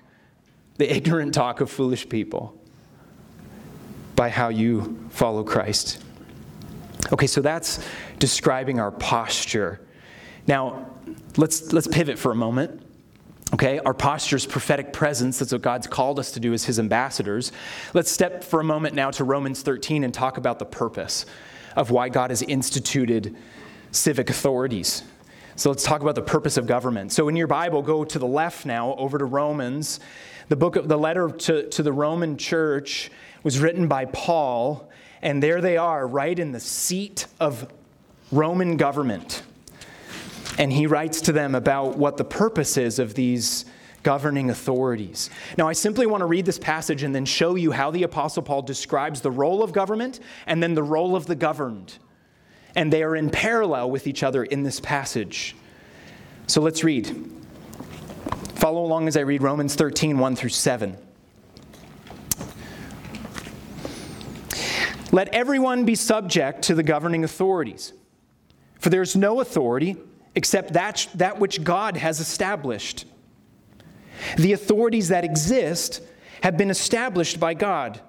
the 0.79 0.95
ignorant 0.95 1.35
talk 1.35 1.61
of 1.61 1.71
foolish 1.71 2.09
people 2.09 2.59
by 4.17 4.29
how 4.29 4.49
you 4.49 5.09
follow 5.11 5.45
Christ. 5.45 6.03
Okay, 7.13 7.27
so 7.27 7.41
that's 7.41 7.85
describing 8.19 8.81
our 8.81 8.91
posture. 8.91 9.81
Now, 10.47 10.87
let's, 11.37 11.73
let's 11.73 11.87
pivot 11.87 12.19
for 12.19 12.33
a 12.33 12.35
moment. 12.35 12.82
Okay, 13.55 13.79
our 13.81 13.93
posture 13.93 14.37
is 14.37 14.47
prophetic 14.47 14.95
presence. 14.95 15.39
That's 15.39 15.53
what 15.53 15.61
God's 15.61 15.87
called 15.87 16.19
us 16.19 16.33
to 16.33 16.41
do 16.41 16.55
as 16.55 16.65
His 16.65 16.79
ambassadors. 16.79 17.53
Let's 17.93 18.11
step 18.11 18.43
for 18.43 18.61
a 18.61 18.65
moment 18.65 18.95
now 18.95 19.11
to 19.11 19.25
Romans 19.25 19.61
13 19.61 20.05
and 20.05 20.15
talk 20.15 20.39
about 20.39 20.59
the 20.59 20.65
purpose 20.65 21.27
of 21.77 21.91
why 21.91 22.09
God 22.09 22.31
has 22.31 22.41
instituted 22.41 23.37
civic 23.91 24.31
authorities. 24.31 25.03
So 25.57 25.69
let's 25.69 25.85
talk 25.85 26.01
about 26.01 26.15
the 26.15 26.23
purpose 26.23 26.57
of 26.57 26.67
government. 26.67 27.13
So 27.13 27.29
in 27.29 27.37
your 27.37 27.47
Bible, 27.47 27.83
go 27.83 28.05
to 28.05 28.19
the 28.19 28.27
left 28.27 28.65
now, 28.65 28.95
over 28.95 29.19
to 29.19 29.27
Romans. 29.27 30.01
The 30.49 30.57
book 30.57 30.77
of 30.77 30.89
the 30.89 30.97
letter 30.97 31.29
to, 31.29 31.69
to 31.69 31.83
the 31.83 31.93
Roman 31.93 32.39
church 32.39 33.11
was 33.43 33.59
written 33.59 33.87
by 33.87 34.07
Paul, 34.07 34.91
and 35.21 35.43
there 35.43 35.61
they 35.61 35.77
are, 35.77 36.07
right 36.07 36.39
in 36.39 36.53
the 36.53 36.61
seat 36.61 37.27
of 37.39 37.71
Roman 38.31 38.79
government. 38.79 39.43
And 40.59 40.73
he 40.73 40.87
writes 40.87 41.21
to 41.23 41.33
them 41.33 41.55
about 41.55 41.97
what 41.97 42.17
the 42.17 42.25
purpose 42.25 42.77
is 42.77 42.99
of 42.99 43.15
these 43.15 43.65
governing 44.03 44.51
authorities. 44.51 45.31
Now, 45.57 45.69
I 45.69 45.73
simply 45.73 46.07
want 46.07 46.21
to 46.23 46.27
read 46.27 46.45
this 46.45 46.59
passage 46.59 47.03
and 47.03 47.15
then 47.15 47.25
show 47.25 47.55
you 47.55 47.73
how 47.73 47.91
the 47.91 48.03
Apostle 48.03 48.43
Paul 48.43 48.63
describes 48.63 49.21
the 49.21 49.31
role 49.31 49.63
of 49.63 49.73
government 49.73 50.21
and 50.47 50.63
then 50.63 50.75
the 50.75 50.83
role 50.83 51.17
of 51.17 51.27
the 51.27 51.35
governed. 51.35 51.99
And 52.75 52.93
they 52.93 53.03
are 53.03 53.15
in 53.15 53.31
parallel 53.31 53.91
with 53.91 54.07
each 54.07 54.23
other 54.23 54.45
in 54.45 54.63
this 54.63 54.81
passage. 54.81 55.55
So 56.47 56.61
let's 56.61 56.83
read. 56.85 57.31
Follow 58.55 58.85
along 58.85 59.09
as 59.09 59.17
I 59.17 59.21
read 59.21 59.43
Romans 59.43 59.75
13, 59.75 60.19
1 60.19 60.37
through 60.37 60.51
7. 60.51 60.97
Let 65.13 65.29
everyone 65.29 65.85
be 65.85 65.95
subject 65.95 66.63
to 66.63 66.75
the 66.75 66.83
governing 66.83 67.23
authorities, 67.23 67.93
for 68.79 68.89
there 68.89 69.03
is 69.03 69.15
no 69.15 69.41
authority 69.41 69.97
except 70.35 70.73
that, 70.73 71.07
that 71.15 71.39
which 71.39 71.63
God 71.63 71.97
has 71.97 72.21
established. 72.21 73.05
The 74.37 74.53
authorities 74.53 75.09
that 75.09 75.25
exist 75.25 76.01
have 76.43 76.57
been 76.57 76.71
established 76.71 77.39
by 77.39 77.55
God. 77.55 78.01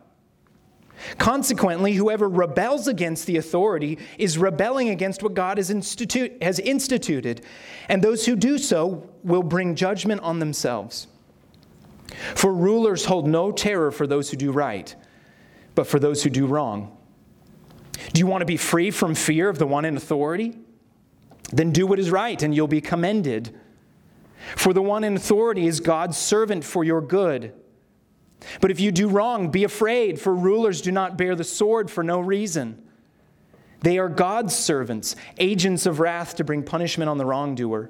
Consequently, 1.17 1.93
whoever 1.93 2.29
rebels 2.29 2.87
against 2.87 3.25
the 3.25 3.37
authority 3.37 3.97
is 4.17 4.37
rebelling 4.37 4.89
against 4.89 5.21
what 5.21 5.33
God 5.33 5.57
has, 5.57 5.69
has 5.69 6.59
instituted, 6.59 7.45
and 7.89 8.01
those 8.01 8.25
who 8.25 8.35
do 8.35 8.57
so 8.57 9.09
will 9.23 9.43
bring 9.43 9.75
judgment 9.75 10.21
on 10.21 10.39
themselves. 10.39 11.07
For 12.35 12.53
rulers 12.53 13.05
hold 13.05 13.27
no 13.27 13.51
terror 13.51 13.91
for 13.91 14.07
those 14.07 14.29
who 14.29 14.37
do 14.37 14.51
right, 14.51 14.95
but 15.75 15.87
for 15.87 15.99
those 15.99 16.23
who 16.23 16.29
do 16.29 16.45
wrong. 16.45 16.95
Do 18.13 18.19
you 18.19 18.27
want 18.27 18.41
to 18.41 18.45
be 18.45 18.57
free 18.57 18.91
from 18.91 19.15
fear 19.15 19.49
of 19.49 19.59
the 19.59 19.67
one 19.67 19.85
in 19.85 19.97
authority? 19.97 20.55
Then 21.51 21.71
do 21.71 21.85
what 21.85 21.99
is 21.99 22.11
right, 22.11 22.41
and 22.41 22.55
you'll 22.55 22.67
be 22.67 22.81
commended. 22.81 23.55
For 24.55 24.73
the 24.73 24.81
one 24.81 25.03
in 25.03 25.15
authority 25.15 25.67
is 25.67 25.79
God's 25.79 26.17
servant 26.17 26.63
for 26.63 26.83
your 26.83 27.01
good. 27.01 27.53
But 28.59 28.71
if 28.71 28.79
you 28.79 28.91
do 28.91 29.07
wrong, 29.07 29.49
be 29.49 29.63
afraid, 29.63 30.19
for 30.19 30.33
rulers 30.33 30.81
do 30.81 30.91
not 30.91 31.17
bear 31.17 31.35
the 31.35 31.43
sword 31.43 31.89
for 31.89 32.03
no 32.03 32.19
reason. 32.19 32.81
They 33.81 33.97
are 33.97 34.09
God's 34.09 34.55
servants, 34.55 35.15
agents 35.37 35.85
of 35.85 35.99
wrath 35.99 36.35
to 36.35 36.43
bring 36.43 36.63
punishment 36.63 37.09
on 37.09 37.17
the 37.17 37.25
wrongdoer. 37.25 37.89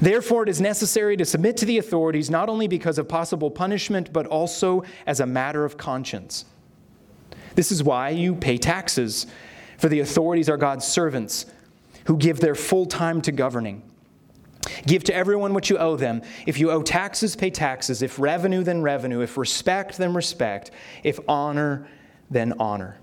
Therefore, 0.00 0.42
it 0.44 0.48
is 0.48 0.60
necessary 0.60 1.16
to 1.16 1.24
submit 1.24 1.56
to 1.58 1.64
the 1.64 1.78
authorities 1.78 2.30
not 2.30 2.48
only 2.48 2.68
because 2.68 2.98
of 2.98 3.08
possible 3.08 3.50
punishment, 3.50 4.12
but 4.12 4.26
also 4.26 4.84
as 5.06 5.20
a 5.20 5.26
matter 5.26 5.64
of 5.64 5.76
conscience. 5.76 6.44
This 7.54 7.72
is 7.72 7.82
why 7.82 8.10
you 8.10 8.34
pay 8.34 8.58
taxes, 8.58 9.26
for 9.78 9.88
the 9.88 10.00
authorities 10.00 10.48
are 10.48 10.56
God's 10.56 10.86
servants 10.86 11.46
who 12.06 12.16
give 12.16 12.40
their 12.40 12.54
full 12.54 12.86
time 12.86 13.20
to 13.22 13.32
governing. 13.32 13.82
Give 14.86 15.02
to 15.04 15.14
everyone 15.14 15.54
what 15.54 15.70
you 15.70 15.78
owe 15.78 15.96
them. 15.96 16.22
If 16.46 16.58
you 16.58 16.70
owe 16.70 16.82
taxes, 16.82 17.34
pay 17.36 17.50
taxes. 17.50 18.02
If 18.02 18.18
revenue, 18.18 18.62
then 18.62 18.82
revenue. 18.82 19.20
If 19.20 19.36
respect, 19.36 19.96
then 19.98 20.14
respect. 20.14 20.70
If 21.02 21.18
honor, 21.28 21.86
then 22.30 22.54
honor. 22.58 22.96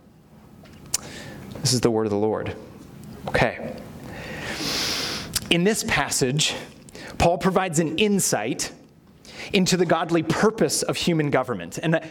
This 1.62 1.74
is 1.74 1.82
the 1.82 1.92
word 1.92 2.06
of 2.06 2.12
the 2.12 2.18
Lord. 2.18 2.56
Okay. 3.28 3.76
In 5.50 5.64
this 5.64 5.84
passage, 5.86 6.56
Paul 7.18 7.38
provides 7.38 7.80
an 7.80 7.98
insight 7.98 8.72
into 9.54 9.78
the 9.78 9.86
godly 9.86 10.24
purpose 10.24 10.84
of 10.84 10.98
human 10.98 11.30
government. 11.30 11.80
And 11.82 12.02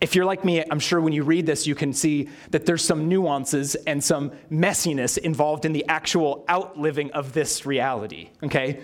if 0.00 0.14
you're 0.14 0.24
like 0.24 0.44
me, 0.44 0.64
I'm 0.70 0.80
sure 0.80 1.00
when 1.00 1.12
you 1.12 1.22
read 1.22 1.44
this, 1.44 1.66
you 1.66 1.74
can 1.74 1.92
see 1.92 2.28
that 2.50 2.64
there's 2.64 2.82
some 2.82 3.08
nuances 3.08 3.74
and 3.74 4.02
some 4.02 4.32
messiness 4.50 5.18
involved 5.18 5.64
in 5.64 5.72
the 5.72 5.84
actual 5.88 6.44
outliving 6.48 7.10
of 7.12 7.34
this 7.34 7.66
reality, 7.66 8.30
okay? 8.42 8.80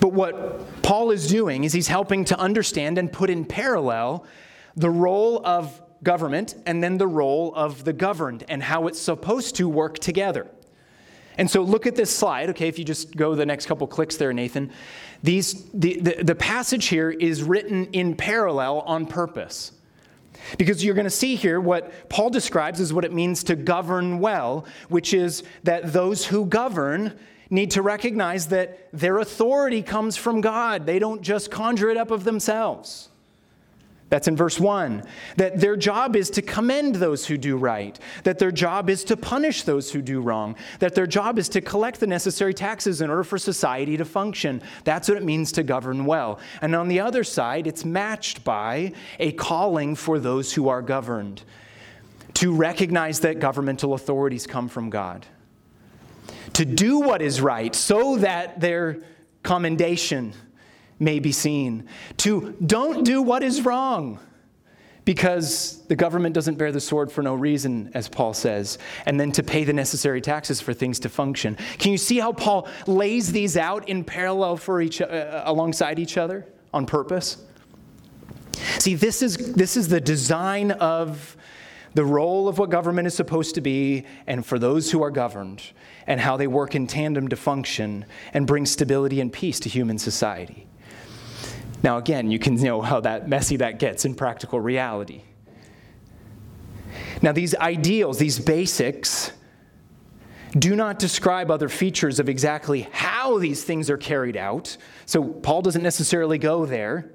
But 0.00 0.12
what 0.12 0.82
Paul 0.82 1.10
is 1.10 1.26
doing 1.28 1.64
is 1.64 1.72
he's 1.72 1.88
helping 1.88 2.24
to 2.26 2.38
understand 2.38 2.98
and 2.98 3.10
put 3.10 3.30
in 3.30 3.44
parallel 3.44 4.26
the 4.76 4.90
role 4.90 5.44
of 5.46 5.80
government 6.02 6.54
and 6.66 6.82
then 6.82 6.98
the 6.98 7.06
role 7.06 7.52
of 7.54 7.84
the 7.84 7.92
governed 7.92 8.44
and 8.48 8.62
how 8.62 8.86
it's 8.86 9.00
supposed 9.00 9.56
to 9.56 9.68
work 9.68 9.98
together. 9.98 10.46
And 11.38 11.48
so 11.48 11.62
look 11.62 11.86
at 11.86 11.94
this 11.94 12.14
slide, 12.14 12.50
okay, 12.50 12.68
if 12.68 12.78
you 12.78 12.84
just 12.84 13.16
go 13.16 13.34
the 13.34 13.46
next 13.46 13.66
couple 13.66 13.86
clicks 13.86 14.16
there, 14.16 14.32
Nathan. 14.32 14.72
These, 15.22 15.70
the, 15.72 16.00
the, 16.00 16.24
the 16.24 16.34
passage 16.34 16.86
here 16.86 17.10
is 17.10 17.42
written 17.42 17.86
in 17.92 18.16
parallel 18.16 18.80
on 18.80 19.06
purpose. 19.06 19.72
Because 20.56 20.84
you're 20.84 20.94
going 20.94 21.04
to 21.04 21.10
see 21.10 21.36
here 21.36 21.60
what 21.60 22.08
Paul 22.08 22.30
describes 22.30 22.80
as 22.80 22.92
what 22.92 23.04
it 23.04 23.12
means 23.12 23.44
to 23.44 23.56
govern 23.56 24.18
well, 24.18 24.66
which 24.88 25.14
is 25.14 25.44
that 25.62 25.92
those 25.92 26.26
who 26.26 26.44
govern 26.44 27.18
need 27.50 27.70
to 27.72 27.82
recognize 27.82 28.48
that 28.48 28.88
their 28.92 29.18
authority 29.18 29.82
comes 29.82 30.16
from 30.16 30.40
God. 30.40 30.86
They 30.86 30.98
don't 30.98 31.22
just 31.22 31.50
conjure 31.50 31.88
it 31.90 31.96
up 31.96 32.10
of 32.10 32.24
themselves. 32.24 33.08
That's 34.10 34.26
in 34.26 34.36
verse 34.36 34.58
1. 34.58 35.02
That 35.36 35.60
their 35.60 35.76
job 35.76 36.16
is 36.16 36.30
to 36.30 36.42
commend 36.42 36.94
those 36.94 37.26
who 37.26 37.36
do 37.36 37.56
right, 37.56 37.98
that 38.24 38.38
their 38.38 38.50
job 38.50 38.88
is 38.88 39.04
to 39.04 39.16
punish 39.16 39.64
those 39.64 39.92
who 39.92 40.00
do 40.00 40.20
wrong, 40.20 40.56
that 40.78 40.94
their 40.94 41.06
job 41.06 41.38
is 41.38 41.48
to 41.50 41.60
collect 41.60 42.00
the 42.00 42.06
necessary 42.06 42.54
taxes 42.54 43.00
in 43.00 43.10
order 43.10 43.24
for 43.24 43.38
society 43.38 43.96
to 43.96 44.04
function. 44.04 44.62
That's 44.84 45.08
what 45.08 45.18
it 45.18 45.24
means 45.24 45.52
to 45.52 45.62
govern 45.62 46.06
well. 46.06 46.40
And 46.62 46.74
on 46.74 46.88
the 46.88 47.00
other 47.00 47.22
side, 47.22 47.66
it's 47.66 47.84
matched 47.84 48.44
by 48.44 48.92
a 49.18 49.32
calling 49.32 49.94
for 49.94 50.18
those 50.18 50.54
who 50.54 50.68
are 50.68 50.82
governed 50.82 51.42
to 52.34 52.54
recognize 52.54 53.20
that 53.20 53.40
governmental 53.40 53.94
authorities 53.94 54.46
come 54.46 54.68
from 54.68 54.90
God, 54.90 55.26
to 56.54 56.64
do 56.64 57.00
what 57.00 57.20
is 57.20 57.40
right 57.40 57.74
so 57.74 58.16
that 58.18 58.60
their 58.60 59.02
commendation 59.42 60.32
may 60.98 61.18
be 61.18 61.32
seen, 61.32 61.86
to 62.18 62.56
don't 62.64 63.04
do 63.04 63.22
what 63.22 63.42
is 63.42 63.64
wrong 63.64 64.18
because 65.08 65.82
the 65.86 65.96
government 65.96 66.34
doesn't 66.34 66.56
bear 66.56 66.70
the 66.70 66.80
sword 66.80 67.10
for 67.10 67.22
no 67.22 67.34
reason, 67.34 67.90
as 67.94 68.10
Paul 68.10 68.34
says, 68.34 68.76
and 69.06 69.18
then 69.18 69.32
to 69.32 69.42
pay 69.42 69.64
the 69.64 69.72
necessary 69.72 70.20
taxes 70.20 70.60
for 70.60 70.74
things 70.74 71.00
to 71.00 71.08
function. 71.08 71.56
Can 71.78 71.92
you 71.92 71.96
see 71.96 72.18
how 72.18 72.32
Paul 72.32 72.68
lays 72.86 73.32
these 73.32 73.56
out 73.56 73.88
in 73.88 74.04
parallel 74.04 74.58
for 74.58 74.82
each, 74.82 75.00
uh, 75.00 75.44
alongside 75.46 75.98
each 75.98 76.18
other 76.18 76.46
on 76.74 76.84
purpose? 76.84 77.42
See, 78.78 78.96
this 78.96 79.22
is, 79.22 79.54
this 79.54 79.78
is 79.78 79.88
the 79.88 80.00
design 80.00 80.72
of 80.72 81.38
the 81.94 82.04
role 82.04 82.46
of 82.46 82.58
what 82.58 82.68
government 82.68 83.06
is 83.06 83.14
supposed 83.14 83.54
to 83.54 83.62
be, 83.62 84.04
and 84.26 84.44
for 84.44 84.58
those 84.58 84.90
who 84.90 85.02
are 85.02 85.10
governed, 85.10 85.62
and 86.06 86.20
how 86.20 86.36
they 86.36 86.46
work 86.46 86.74
in 86.74 86.86
tandem 86.86 87.28
to 87.28 87.36
function 87.36 88.04
and 88.34 88.46
bring 88.46 88.66
stability 88.66 89.22
and 89.22 89.32
peace 89.32 89.58
to 89.60 89.70
human 89.70 89.98
society. 89.98 90.66
Now, 91.82 91.98
again, 91.98 92.30
you 92.30 92.38
can 92.38 92.56
know 92.56 92.80
how 92.80 93.00
that 93.00 93.28
messy 93.28 93.56
that 93.56 93.78
gets 93.78 94.04
in 94.04 94.14
practical 94.14 94.60
reality. 94.60 95.22
Now, 97.22 97.32
these 97.32 97.54
ideals, 97.54 98.18
these 98.18 98.38
basics, 98.38 99.32
do 100.52 100.74
not 100.74 100.98
describe 100.98 101.50
other 101.50 101.68
features 101.68 102.18
of 102.18 102.28
exactly 102.28 102.88
how 102.92 103.38
these 103.38 103.62
things 103.62 103.90
are 103.90 103.98
carried 103.98 104.36
out. 104.36 104.76
So, 105.06 105.22
Paul 105.24 105.62
doesn't 105.62 105.82
necessarily 105.82 106.38
go 106.38 106.66
there. 106.66 107.10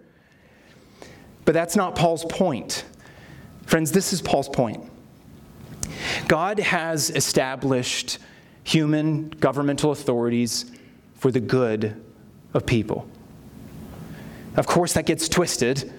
But 1.45 1.54
that's 1.54 1.76
not 1.76 1.95
Paul's 1.95 2.26
point. 2.26 2.86
Friends, 3.65 3.91
this 3.91 4.13
is 4.13 4.21
Paul's 4.21 4.49
point. 4.49 4.89
God 6.28 6.60
has 6.60 7.10
established 7.10 8.19
human 8.63 9.30
governmental 9.30 9.91
authorities 9.91 10.71
for 11.15 11.32
the 11.32 11.39
good 11.39 12.02
of 12.54 12.65
people. 12.65 13.08
Of 14.55 14.67
course, 14.67 14.93
that 14.93 15.05
gets 15.05 15.27
twisted, 15.27 15.91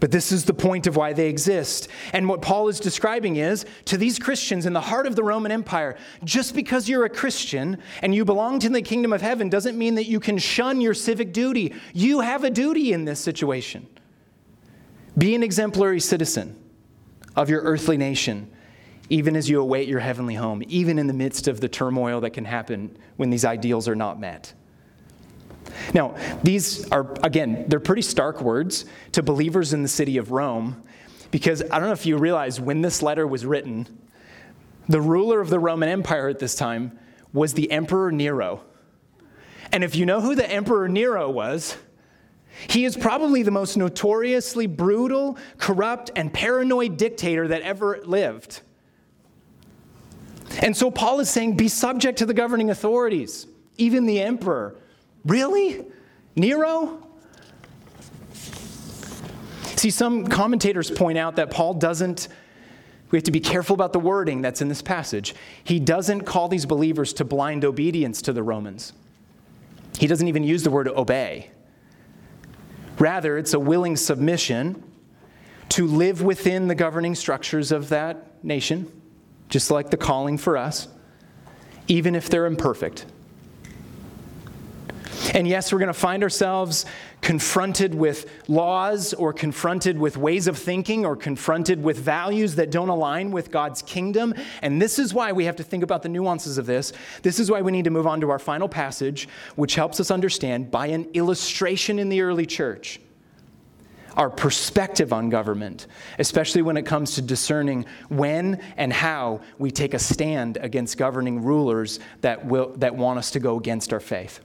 but 0.00 0.10
this 0.10 0.32
is 0.32 0.44
the 0.44 0.52
point 0.52 0.86
of 0.86 0.96
why 0.96 1.14
they 1.14 1.28
exist. 1.28 1.88
And 2.12 2.28
what 2.28 2.42
Paul 2.42 2.68
is 2.68 2.78
describing 2.78 3.36
is 3.36 3.64
to 3.86 3.96
these 3.96 4.18
Christians 4.18 4.66
in 4.66 4.74
the 4.74 4.80
heart 4.80 5.06
of 5.06 5.16
the 5.16 5.22
Roman 5.22 5.50
Empire, 5.50 5.96
just 6.24 6.54
because 6.54 6.88
you're 6.88 7.06
a 7.06 7.10
Christian 7.10 7.78
and 8.02 8.14
you 8.14 8.24
belong 8.24 8.58
to 8.58 8.68
the 8.68 8.82
kingdom 8.82 9.12
of 9.12 9.22
heaven 9.22 9.48
doesn't 9.48 9.78
mean 9.78 9.94
that 9.94 10.04
you 10.04 10.20
can 10.20 10.36
shun 10.36 10.80
your 10.80 10.94
civic 10.94 11.32
duty. 11.32 11.72
You 11.94 12.20
have 12.20 12.44
a 12.44 12.50
duty 12.50 12.92
in 12.92 13.06
this 13.06 13.20
situation. 13.20 13.86
Be 15.16 15.34
an 15.34 15.42
exemplary 15.42 16.00
citizen 16.00 16.58
of 17.36 17.48
your 17.48 17.62
earthly 17.62 17.96
nation, 17.96 18.50
even 19.08 19.36
as 19.36 19.48
you 19.48 19.60
await 19.60 19.88
your 19.88 20.00
heavenly 20.00 20.34
home, 20.34 20.62
even 20.68 20.98
in 20.98 21.06
the 21.06 21.14
midst 21.14 21.48
of 21.48 21.60
the 21.60 21.68
turmoil 21.68 22.20
that 22.20 22.30
can 22.30 22.44
happen 22.44 22.96
when 23.16 23.30
these 23.30 23.44
ideals 23.44 23.88
are 23.88 23.96
not 23.96 24.20
met. 24.20 24.52
Now, 25.92 26.16
these 26.42 26.90
are, 26.90 27.12
again, 27.22 27.64
they're 27.68 27.80
pretty 27.80 28.02
stark 28.02 28.40
words 28.40 28.84
to 29.12 29.22
believers 29.22 29.72
in 29.72 29.82
the 29.82 29.88
city 29.88 30.16
of 30.16 30.30
Rome, 30.30 30.82
because 31.30 31.62
I 31.62 31.78
don't 31.78 31.88
know 31.88 31.92
if 31.92 32.06
you 32.06 32.16
realize 32.16 32.60
when 32.60 32.80
this 32.80 33.02
letter 33.02 33.26
was 33.26 33.44
written, 33.44 33.86
the 34.88 35.00
ruler 35.00 35.40
of 35.40 35.50
the 35.50 35.58
Roman 35.58 35.88
Empire 35.88 36.28
at 36.28 36.38
this 36.38 36.54
time 36.54 36.98
was 37.32 37.54
the 37.54 37.70
Emperor 37.70 38.12
Nero. 38.12 38.62
And 39.72 39.82
if 39.82 39.96
you 39.96 40.06
know 40.06 40.20
who 40.20 40.34
the 40.34 40.48
Emperor 40.48 40.88
Nero 40.88 41.28
was, 41.30 41.76
he 42.68 42.84
is 42.84 42.96
probably 42.96 43.42
the 43.42 43.50
most 43.50 43.76
notoriously 43.76 44.68
brutal, 44.68 45.36
corrupt, 45.58 46.12
and 46.14 46.32
paranoid 46.32 46.96
dictator 46.96 47.48
that 47.48 47.62
ever 47.62 48.00
lived. 48.04 48.60
And 50.62 50.76
so 50.76 50.90
Paul 50.90 51.18
is 51.18 51.28
saying, 51.28 51.56
be 51.56 51.66
subject 51.66 52.18
to 52.18 52.26
the 52.26 52.34
governing 52.34 52.70
authorities, 52.70 53.48
even 53.76 54.06
the 54.06 54.20
emperor. 54.20 54.76
Really? 55.24 55.84
Nero? 56.36 57.00
See, 59.76 59.90
some 59.90 60.26
commentators 60.26 60.90
point 60.90 61.18
out 61.18 61.36
that 61.36 61.50
Paul 61.50 61.74
doesn't, 61.74 62.28
we 63.10 63.18
have 63.18 63.24
to 63.24 63.30
be 63.30 63.40
careful 63.40 63.74
about 63.74 63.92
the 63.92 64.00
wording 64.00 64.40
that's 64.40 64.62
in 64.62 64.68
this 64.68 64.82
passage. 64.82 65.34
He 65.62 65.78
doesn't 65.78 66.22
call 66.22 66.48
these 66.48 66.66
believers 66.66 67.12
to 67.14 67.24
blind 67.24 67.64
obedience 67.64 68.22
to 68.22 68.32
the 68.32 68.42
Romans, 68.42 68.92
he 69.98 70.06
doesn't 70.06 70.26
even 70.26 70.42
use 70.42 70.62
the 70.62 70.70
word 70.70 70.88
obey. 70.88 71.50
Rather, 72.98 73.38
it's 73.38 73.54
a 73.54 73.60
willing 73.60 73.96
submission 73.96 74.82
to 75.70 75.86
live 75.86 76.22
within 76.22 76.68
the 76.68 76.74
governing 76.74 77.14
structures 77.14 77.72
of 77.72 77.88
that 77.88 78.42
nation, 78.44 78.90
just 79.48 79.70
like 79.70 79.90
the 79.90 79.96
calling 79.96 80.38
for 80.38 80.56
us, 80.56 80.88
even 81.88 82.14
if 82.14 82.28
they're 82.28 82.46
imperfect. 82.46 83.06
And 85.34 85.48
yes, 85.48 85.72
we're 85.72 85.80
going 85.80 85.88
to 85.88 85.92
find 85.92 86.22
ourselves 86.22 86.86
confronted 87.20 87.92
with 87.92 88.30
laws 88.46 89.12
or 89.14 89.32
confronted 89.32 89.98
with 89.98 90.16
ways 90.16 90.46
of 90.46 90.56
thinking 90.56 91.04
or 91.04 91.16
confronted 91.16 91.82
with 91.82 91.98
values 91.98 92.54
that 92.54 92.70
don't 92.70 92.88
align 92.88 93.32
with 93.32 93.50
God's 93.50 93.82
kingdom. 93.82 94.32
And 94.62 94.80
this 94.80 95.00
is 95.00 95.12
why 95.12 95.32
we 95.32 95.44
have 95.46 95.56
to 95.56 95.64
think 95.64 95.82
about 95.82 96.04
the 96.04 96.08
nuances 96.08 96.56
of 96.56 96.66
this. 96.66 96.92
This 97.22 97.40
is 97.40 97.50
why 97.50 97.62
we 97.62 97.72
need 97.72 97.84
to 97.84 97.90
move 97.90 98.06
on 98.06 98.20
to 98.20 98.30
our 98.30 98.38
final 98.38 98.68
passage, 98.68 99.28
which 99.56 99.74
helps 99.74 99.98
us 99.98 100.12
understand 100.12 100.70
by 100.70 100.86
an 100.86 101.08
illustration 101.14 101.98
in 101.98 102.08
the 102.08 102.20
early 102.20 102.46
church 102.46 103.00
our 104.16 104.30
perspective 104.30 105.12
on 105.12 105.28
government, 105.28 105.88
especially 106.20 106.62
when 106.62 106.76
it 106.76 106.86
comes 106.86 107.16
to 107.16 107.20
discerning 107.20 107.84
when 108.08 108.62
and 108.76 108.92
how 108.92 109.40
we 109.58 109.72
take 109.72 109.92
a 109.92 109.98
stand 109.98 110.56
against 110.58 110.96
governing 110.96 111.42
rulers 111.42 111.98
that, 112.20 112.46
will, 112.46 112.68
that 112.76 112.94
want 112.94 113.18
us 113.18 113.32
to 113.32 113.40
go 113.40 113.58
against 113.58 113.92
our 113.92 113.98
faith. 113.98 114.38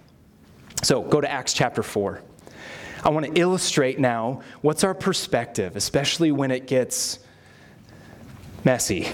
So 0.82 1.02
go 1.02 1.20
to 1.20 1.30
Acts 1.30 1.54
chapter 1.54 1.84
4. 1.84 2.22
I 3.04 3.10
want 3.10 3.26
to 3.26 3.40
illustrate 3.40 4.00
now 4.00 4.42
what's 4.62 4.84
our 4.84 4.94
perspective, 4.94 5.76
especially 5.76 6.32
when 6.32 6.52
it 6.52 6.68
gets 6.68 7.20
messy. 8.64 9.08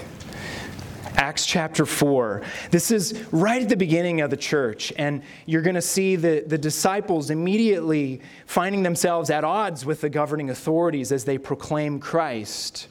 Acts 1.16 1.46
chapter 1.46 1.86
4. 1.86 2.42
This 2.70 2.90
is 2.90 3.24
right 3.32 3.62
at 3.62 3.68
the 3.68 3.76
beginning 3.76 4.20
of 4.20 4.30
the 4.30 4.36
church, 4.36 4.92
and 4.96 5.22
you're 5.46 5.62
going 5.62 5.74
to 5.74 5.82
see 5.82 6.14
the, 6.14 6.44
the 6.46 6.58
disciples 6.58 7.30
immediately 7.30 8.20
finding 8.46 8.82
themselves 8.82 9.30
at 9.30 9.42
odds 9.42 9.84
with 9.84 10.02
the 10.02 10.10
governing 10.10 10.50
authorities 10.50 11.10
as 11.12 11.24
they 11.24 11.38
proclaim 11.38 11.98
Christ. 11.98 12.88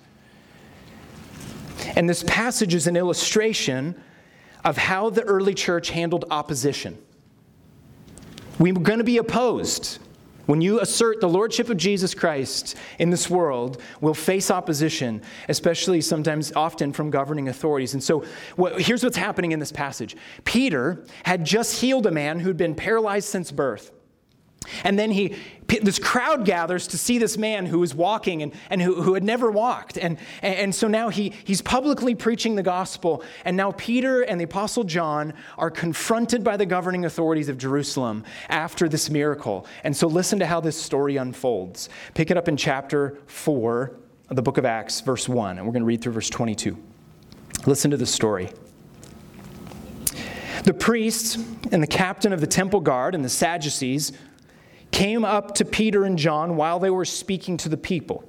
And 1.95 2.09
this 2.09 2.23
passage 2.23 2.73
is 2.73 2.87
an 2.87 2.97
illustration 2.97 4.01
of 4.63 4.77
how 4.77 5.11
the 5.11 5.21
early 5.21 5.53
church 5.53 5.91
handled 5.91 6.25
opposition. 6.31 6.97
We're 8.59 8.73
going 8.73 8.99
to 8.99 9.05
be 9.05 9.17
opposed. 9.17 9.99
When 10.45 10.61
you 10.61 10.79
assert 10.79 11.21
the 11.21 11.27
lordship 11.27 11.69
of 11.69 11.77
Jesus 11.77 12.13
Christ 12.13 12.75
in 12.99 13.09
this 13.09 13.29
world, 13.29 13.81
we'll 13.99 14.13
face 14.13 14.51
opposition, 14.51 15.21
especially 15.49 16.01
sometimes 16.01 16.53
often 16.55 16.93
from 16.93 17.09
governing 17.09 17.47
authorities. 17.47 17.93
And 17.93 18.03
so 18.03 18.23
what, 18.55 18.79
here's 18.79 19.03
what's 19.03 19.17
happening 19.17 19.53
in 19.53 19.59
this 19.59 19.71
passage 19.71 20.15
Peter 20.43 21.03
had 21.23 21.43
just 21.45 21.81
healed 21.81 22.05
a 22.05 22.11
man 22.11 22.39
who'd 22.39 22.57
been 22.57 22.75
paralyzed 22.75 23.27
since 23.27 23.51
birth. 23.51 23.91
And 24.83 24.97
then 24.97 25.11
he, 25.11 25.35
this 25.67 25.99
crowd 25.99 26.45
gathers 26.45 26.87
to 26.87 26.97
see 26.97 27.17
this 27.17 27.37
man 27.37 27.65
who 27.65 27.79
was 27.79 27.93
walking 27.93 28.43
and, 28.43 28.53
and 28.69 28.81
who, 28.81 29.01
who 29.01 29.13
had 29.13 29.23
never 29.23 29.49
walked. 29.49 29.97
And, 29.97 30.17
and 30.41 30.73
so 30.73 30.87
now 30.87 31.09
he, 31.09 31.33
he's 31.43 31.61
publicly 31.61 32.15
preaching 32.15 32.55
the 32.55 32.63
gospel. 32.63 33.23
And 33.43 33.57
now 33.57 33.71
Peter 33.71 34.21
and 34.21 34.39
the 34.39 34.45
Apostle 34.45 34.83
John 34.83 35.33
are 35.57 35.71
confronted 35.71 36.43
by 36.43 36.57
the 36.57 36.65
governing 36.65 37.05
authorities 37.05 37.49
of 37.49 37.57
Jerusalem 37.57 38.23
after 38.49 38.87
this 38.87 39.09
miracle. 39.09 39.65
And 39.83 39.95
so 39.95 40.07
listen 40.07 40.39
to 40.39 40.45
how 40.45 40.61
this 40.61 40.81
story 40.81 41.17
unfolds. 41.17 41.89
Pick 42.13 42.31
it 42.31 42.37
up 42.37 42.47
in 42.47 42.57
chapter 42.57 43.17
4 43.27 43.91
of 44.29 44.35
the 44.35 44.41
book 44.41 44.57
of 44.57 44.65
Acts, 44.65 45.01
verse 45.01 45.29
1. 45.29 45.57
And 45.57 45.65
we're 45.65 45.73
going 45.73 45.81
to 45.81 45.87
read 45.87 46.01
through 46.01 46.13
verse 46.13 46.29
22. 46.29 46.77
Listen 47.65 47.91
to 47.91 47.97
the 47.97 48.05
story. 48.05 48.51
The 50.63 50.73
priests 50.73 51.35
and 51.71 51.81
the 51.81 51.87
captain 51.87 52.33
of 52.33 52.41
the 52.41 52.47
temple 52.47 52.79
guard 52.79 53.13
and 53.13 53.23
the 53.23 53.29
Sadducees 53.29 54.13
came 54.95 55.25
up 55.25 55.53
to 55.55 55.65
Peter 55.65 56.05
and 56.05 56.17
John 56.17 56.55
while 56.55 56.79
they 56.79 56.89
were 56.89 57.03
speaking 57.03 57.57
to 57.57 57.67
the 57.67 57.75
people. 57.75 58.23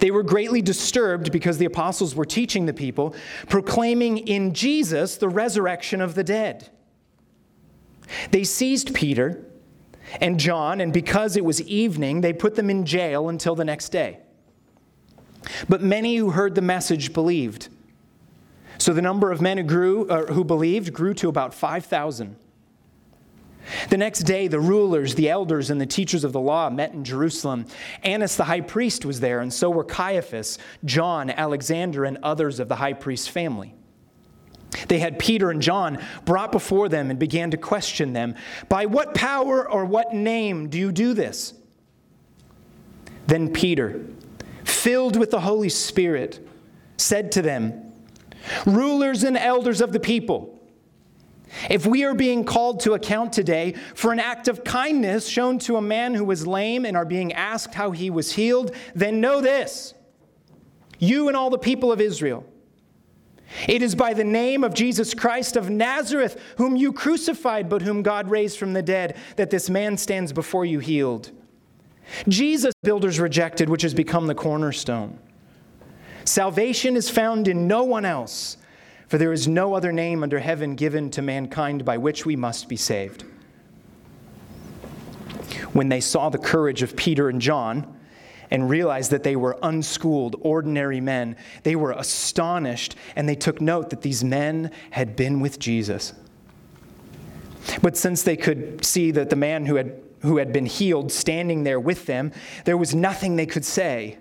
They 0.00 0.10
were 0.10 0.22
greatly 0.22 0.62
disturbed 0.62 1.30
because 1.30 1.58
the 1.58 1.66
apostles 1.66 2.14
were 2.14 2.24
teaching 2.24 2.64
the 2.64 2.72
people, 2.72 3.14
proclaiming 3.50 4.16
in 4.26 4.54
Jesus 4.54 5.18
the 5.18 5.28
resurrection 5.28 6.00
of 6.00 6.14
the 6.14 6.24
dead. 6.24 6.70
They 8.30 8.42
seized 8.42 8.94
Peter 8.94 9.44
and 10.18 10.40
John, 10.40 10.80
and 10.80 10.94
because 10.94 11.36
it 11.36 11.44
was 11.44 11.60
evening, 11.60 12.22
they 12.22 12.32
put 12.32 12.54
them 12.54 12.70
in 12.70 12.86
jail 12.86 13.28
until 13.28 13.54
the 13.54 13.66
next 13.66 13.90
day. 13.90 14.20
But 15.68 15.82
many 15.82 16.16
who 16.16 16.30
heard 16.30 16.54
the 16.54 16.62
message 16.62 17.12
believed. 17.12 17.68
So 18.78 18.94
the 18.94 19.02
number 19.02 19.30
of 19.30 19.42
men 19.42 19.58
who, 19.58 19.64
grew, 19.64 20.08
uh, 20.08 20.32
who 20.32 20.42
believed 20.42 20.94
grew 20.94 21.12
to 21.14 21.28
about 21.28 21.52
5,000. 21.52 22.36
The 23.88 23.96
next 23.96 24.20
day, 24.20 24.48
the 24.48 24.60
rulers, 24.60 25.14
the 25.14 25.28
elders, 25.28 25.70
and 25.70 25.80
the 25.80 25.86
teachers 25.86 26.24
of 26.24 26.32
the 26.32 26.40
law 26.40 26.70
met 26.70 26.92
in 26.92 27.04
Jerusalem. 27.04 27.66
Annas 28.02 28.36
the 28.36 28.44
high 28.44 28.60
priest 28.60 29.04
was 29.04 29.20
there, 29.20 29.40
and 29.40 29.52
so 29.52 29.70
were 29.70 29.84
Caiaphas, 29.84 30.58
John, 30.84 31.30
Alexander, 31.30 32.04
and 32.04 32.18
others 32.22 32.60
of 32.60 32.68
the 32.68 32.76
high 32.76 32.92
priest's 32.92 33.28
family. 33.28 33.74
They 34.88 34.98
had 34.98 35.18
Peter 35.18 35.50
and 35.50 35.62
John 35.62 35.98
brought 36.24 36.52
before 36.52 36.88
them 36.88 37.10
and 37.10 37.18
began 37.18 37.50
to 37.52 37.56
question 37.56 38.12
them 38.12 38.34
By 38.68 38.86
what 38.86 39.14
power 39.14 39.68
or 39.68 39.84
what 39.84 40.12
name 40.12 40.68
do 40.68 40.78
you 40.78 40.92
do 40.92 41.14
this? 41.14 41.54
Then 43.26 43.52
Peter, 43.52 44.04
filled 44.64 45.16
with 45.16 45.30
the 45.30 45.40
Holy 45.40 45.68
Spirit, 45.68 46.46
said 46.96 47.32
to 47.32 47.42
them, 47.42 47.92
Rulers 48.66 49.22
and 49.22 49.36
elders 49.36 49.80
of 49.80 49.92
the 49.92 50.00
people, 50.00 50.53
if 51.70 51.86
we 51.86 52.04
are 52.04 52.14
being 52.14 52.44
called 52.44 52.80
to 52.80 52.94
account 52.94 53.32
today 53.32 53.74
for 53.94 54.12
an 54.12 54.18
act 54.18 54.48
of 54.48 54.64
kindness 54.64 55.26
shown 55.28 55.58
to 55.60 55.76
a 55.76 55.82
man 55.82 56.14
who 56.14 56.24
was 56.24 56.46
lame 56.46 56.84
and 56.84 56.96
are 56.96 57.04
being 57.04 57.32
asked 57.32 57.74
how 57.74 57.90
he 57.90 58.10
was 58.10 58.32
healed, 58.32 58.74
then 58.94 59.20
know 59.20 59.40
this 59.40 59.94
you 60.98 61.28
and 61.28 61.36
all 61.36 61.50
the 61.50 61.58
people 61.58 61.92
of 61.92 62.00
Israel. 62.00 62.46
It 63.68 63.82
is 63.82 63.94
by 63.94 64.14
the 64.14 64.24
name 64.24 64.64
of 64.64 64.74
Jesus 64.74 65.14
Christ 65.14 65.56
of 65.56 65.70
Nazareth, 65.70 66.40
whom 66.56 66.76
you 66.76 66.92
crucified, 66.92 67.68
but 67.68 67.82
whom 67.82 68.02
God 68.02 68.28
raised 68.28 68.58
from 68.58 68.72
the 68.72 68.82
dead, 68.82 69.16
that 69.36 69.50
this 69.50 69.70
man 69.70 69.96
stands 69.96 70.32
before 70.32 70.64
you 70.64 70.80
healed. 70.80 71.30
Jesus, 72.28 72.74
builders 72.82 73.20
rejected, 73.20 73.68
which 73.68 73.82
has 73.82 73.94
become 73.94 74.26
the 74.26 74.34
cornerstone. 74.34 75.18
Salvation 76.24 76.96
is 76.96 77.10
found 77.10 77.48
in 77.48 77.66
no 77.66 77.84
one 77.84 78.04
else. 78.04 78.56
For 79.08 79.18
there 79.18 79.32
is 79.32 79.46
no 79.46 79.74
other 79.74 79.92
name 79.92 80.22
under 80.22 80.38
heaven 80.38 80.74
given 80.74 81.10
to 81.10 81.22
mankind 81.22 81.84
by 81.84 81.98
which 81.98 82.24
we 82.24 82.36
must 82.36 82.68
be 82.68 82.76
saved. 82.76 83.24
When 85.72 85.88
they 85.88 86.00
saw 86.00 86.28
the 86.28 86.38
courage 86.38 86.82
of 86.82 86.96
Peter 86.96 87.28
and 87.28 87.40
John, 87.40 87.94
and 88.50 88.70
realized 88.70 89.10
that 89.10 89.24
they 89.24 89.34
were 89.34 89.58
unschooled, 89.64 90.36
ordinary 90.40 91.00
men. 91.00 91.36
They 91.64 91.74
were 91.74 91.90
astonished 91.90 92.94
and 93.16 93.28
they 93.28 93.34
took 93.34 93.60
note 93.60 93.90
that 93.90 94.02
these 94.02 94.22
men 94.22 94.70
had 94.90 95.16
been 95.16 95.40
with 95.40 95.58
Jesus. 95.58 96.12
But 97.82 97.96
since 97.96 98.22
they 98.22 98.36
could 98.36 98.84
see 98.84 99.10
that 99.12 99.30
the 99.30 99.36
man 99.36 99.66
who 99.66 99.76
had, 99.76 100.00
who 100.20 100.36
had 100.36 100.52
been 100.52 100.66
healed 100.66 101.10
standing 101.10 101.64
there 101.64 101.80
with 101.80 102.06
them, 102.06 102.30
there 102.64 102.76
was 102.76 102.94
nothing 102.94 103.34
they 103.34 103.46
could 103.46 103.64
say. 103.64 104.18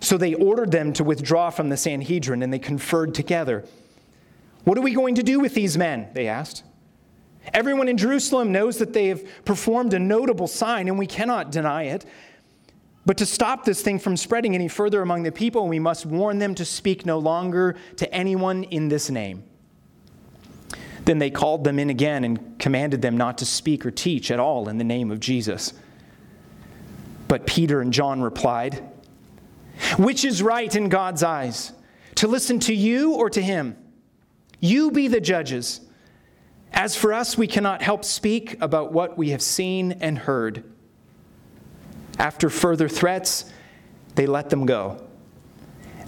So 0.00 0.18
they 0.18 0.34
ordered 0.34 0.72
them 0.72 0.92
to 0.94 1.04
withdraw 1.04 1.50
from 1.50 1.68
the 1.68 1.76
Sanhedrin 1.76 2.42
and 2.42 2.52
they 2.52 2.58
conferred 2.58 3.14
together. 3.14 3.64
What 4.66 4.76
are 4.76 4.80
we 4.82 4.94
going 4.94 5.14
to 5.14 5.22
do 5.22 5.38
with 5.38 5.54
these 5.54 5.78
men? 5.78 6.08
They 6.12 6.26
asked. 6.26 6.64
Everyone 7.54 7.86
in 7.86 7.96
Jerusalem 7.96 8.50
knows 8.50 8.78
that 8.78 8.92
they 8.92 9.06
have 9.06 9.24
performed 9.44 9.94
a 9.94 9.98
notable 10.00 10.48
sign, 10.48 10.88
and 10.88 10.98
we 10.98 11.06
cannot 11.06 11.52
deny 11.52 11.84
it. 11.84 12.04
But 13.06 13.16
to 13.18 13.26
stop 13.26 13.64
this 13.64 13.80
thing 13.80 14.00
from 14.00 14.16
spreading 14.16 14.56
any 14.56 14.66
further 14.66 15.02
among 15.02 15.22
the 15.22 15.30
people, 15.30 15.68
we 15.68 15.78
must 15.78 16.04
warn 16.04 16.40
them 16.40 16.52
to 16.56 16.64
speak 16.64 17.06
no 17.06 17.20
longer 17.20 17.76
to 17.98 18.12
anyone 18.12 18.64
in 18.64 18.88
this 18.88 19.08
name. 19.08 19.44
Then 21.04 21.20
they 21.20 21.30
called 21.30 21.62
them 21.62 21.78
in 21.78 21.88
again 21.88 22.24
and 22.24 22.58
commanded 22.58 23.02
them 23.02 23.16
not 23.16 23.38
to 23.38 23.46
speak 23.46 23.86
or 23.86 23.92
teach 23.92 24.32
at 24.32 24.40
all 24.40 24.68
in 24.68 24.78
the 24.78 24.84
name 24.84 25.12
of 25.12 25.20
Jesus. 25.20 25.74
But 27.28 27.46
Peter 27.46 27.80
and 27.80 27.92
John 27.92 28.20
replied, 28.20 28.82
Which 29.96 30.24
is 30.24 30.42
right 30.42 30.74
in 30.74 30.88
God's 30.88 31.22
eyes, 31.22 31.72
to 32.16 32.26
listen 32.26 32.58
to 32.58 32.74
you 32.74 33.12
or 33.14 33.30
to 33.30 33.40
him? 33.40 33.76
You 34.60 34.90
be 34.90 35.08
the 35.08 35.20
judges. 35.20 35.80
As 36.72 36.96
for 36.96 37.12
us, 37.12 37.38
we 37.38 37.46
cannot 37.46 37.82
help 37.82 38.04
speak 38.04 38.60
about 38.60 38.92
what 38.92 39.16
we 39.16 39.30
have 39.30 39.42
seen 39.42 39.92
and 39.92 40.18
heard. 40.18 40.64
After 42.18 42.50
further 42.50 42.88
threats, 42.88 43.50
they 44.14 44.26
let 44.26 44.50
them 44.50 44.66
go. 44.66 45.02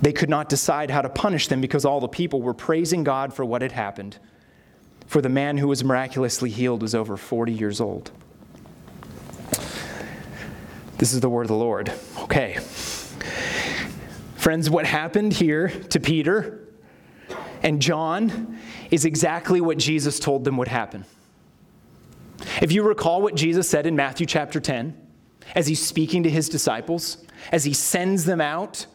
They 0.00 0.12
could 0.12 0.30
not 0.30 0.48
decide 0.48 0.90
how 0.90 1.02
to 1.02 1.08
punish 1.08 1.48
them 1.48 1.60
because 1.60 1.84
all 1.84 2.00
the 2.00 2.08
people 2.08 2.40
were 2.40 2.54
praising 2.54 3.04
God 3.04 3.34
for 3.34 3.44
what 3.44 3.62
had 3.62 3.72
happened. 3.72 4.18
For 5.06 5.20
the 5.20 5.28
man 5.28 5.56
who 5.58 5.68
was 5.68 5.82
miraculously 5.82 6.50
healed 6.50 6.82
was 6.82 6.94
over 6.94 7.16
40 7.16 7.52
years 7.52 7.80
old. 7.80 8.10
This 10.98 11.12
is 11.12 11.20
the 11.20 11.28
word 11.28 11.42
of 11.42 11.48
the 11.48 11.54
Lord. 11.54 11.92
Okay. 12.18 12.58
Friends, 14.36 14.68
what 14.68 14.84
happened 14.84 15.32
here 15.32 15.68
to 15.68 16.00
Peter 16.00 16.67
and 17.62 17.80
John 17.80 18.58
is 18.90 19.04
exactly 19.04 19.60
what 19.60 19.78
Jesus 19.78 20.18
told 20.18 20.44
them 20.44 20.56
would 20.56 20.68
happen. 20.68 21.04
If 22.62 22.72
you 22.72 22.82
recall 22.82 23.22
what 23.22 23.34
Jesus 23.34 23.68
said 23.68 23.86
in 23.86 23.96
Matthew 23.96 24.26
chapter 24.26 24.60
10, 24.60 24.96
as 25.54 25.66
he's 25.66 25.84
speaking 25.84 26.22
to 26.22 26.30
his 26.30 26.48
disciples, 26.48 27.24
as 27.52 27.64
he 27.64 27.72
sends 27.72 28.24
them 28.24 28.40
out, 28.40 28.86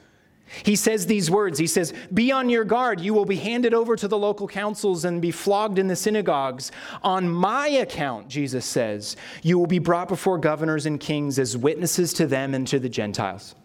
he 0.63 0.75
says 0.75 1.07
these 1.07 1.31
words 1.31 1.57
He 1.57 1.67
says, 1.67 1.93
Be 2.13 2.31
on 2.31 2.49
your 2.49 2.63
guard. 2.63 2.99
You 2.99 3.13
will 3.13 3.25
be 3.25 3.37
handed 3.37 3.73
over 3.73 3.95
to 3.95 4.07
the 4.07 4.17
local 4.17 4.47
councils 4.47 5.03
and 5.05 5.21
be 5.21 5.31
flogged 5.31 5.79
in 5.79 5.87
the 5.87 5.95
synagogues. 5.95 6.71
On 7.01 7.27
my 7.29 7.67
account, 7.67 8.27
Jesus 8.27 8.65
says, 8.65 9.15
you 9.41 9.57
will 9.57 9.67
be 9.67 9.79
brought 9.79 10.07
before 10.07 10.37
governors 10.37 10.85
and 10.85 10.99
kings 10.99 11.39
as 11.39 11.57
witnesses 11.57 12.13
to 12.13 12.27
them 12.27 12.53
and 12.53 12.67
to 12.67 12.77
the 12.77 12.89
Gentiles. 12.89 13.55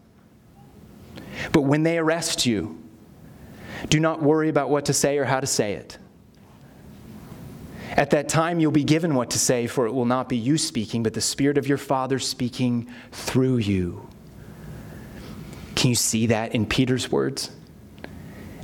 But 1.53 1.63
when 1.63 1.83
they 1.83 1.99
arrest 1.99 2.47
you, 2.47 2.83
do 3.89 4.01
not 4.01 4.23
worry 4.23 4.49
about 4.49 4.71
what 4.71 4.87
to 4.87 4.93
say 4.93 5.19
or 5.19 5.25
how 5.25 5.41
to 5.41 5.47
say 5.47 5.75
it. 5.75 5.99
At 7.91 8.11
that 8.11 8.29
time, 8.29 8.61
you'll 8.61 8.71
be 8.71 8.85
given 8.85 9.15
what 9.15 9.31
to 9.31 9.39
say, 9.39 9.67
for 9.67 9.87
it 9.87 9.93
will 9.93 10.05
not 10.05 10.29
be 10.29 10.37
you 10.37 10.59
speaking, 10.59 11.03
but 11.03 11.15
the 11.15 11.21
Spirit 11.21 11.59
of 11.59 11.67
your 11.67 11.79
Father 11.79 12.19
speaking 12.19 12.89
through 13.13 13.59
you. 13.59 14.09
Can 15.75 15.91
you 15.91 15.97
see 15.97 16.27
that 16.27 16.55
in 16.55 16.67
Peter's 16.67 17.11
words? 17.11 17.51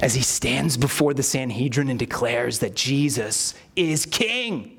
As 0.01 0.15
he 0.15 0.23
stands 0.23 0.77
before 0.77 1.15
the 1.15 1.23
Sanhedrin 1.23 1.89
and 1.89 1.99
declares 1.99 2.59
that 2.59 2.75
Jesus 2.75 3.55
is 3.77 4.07
King. 4.07 4.79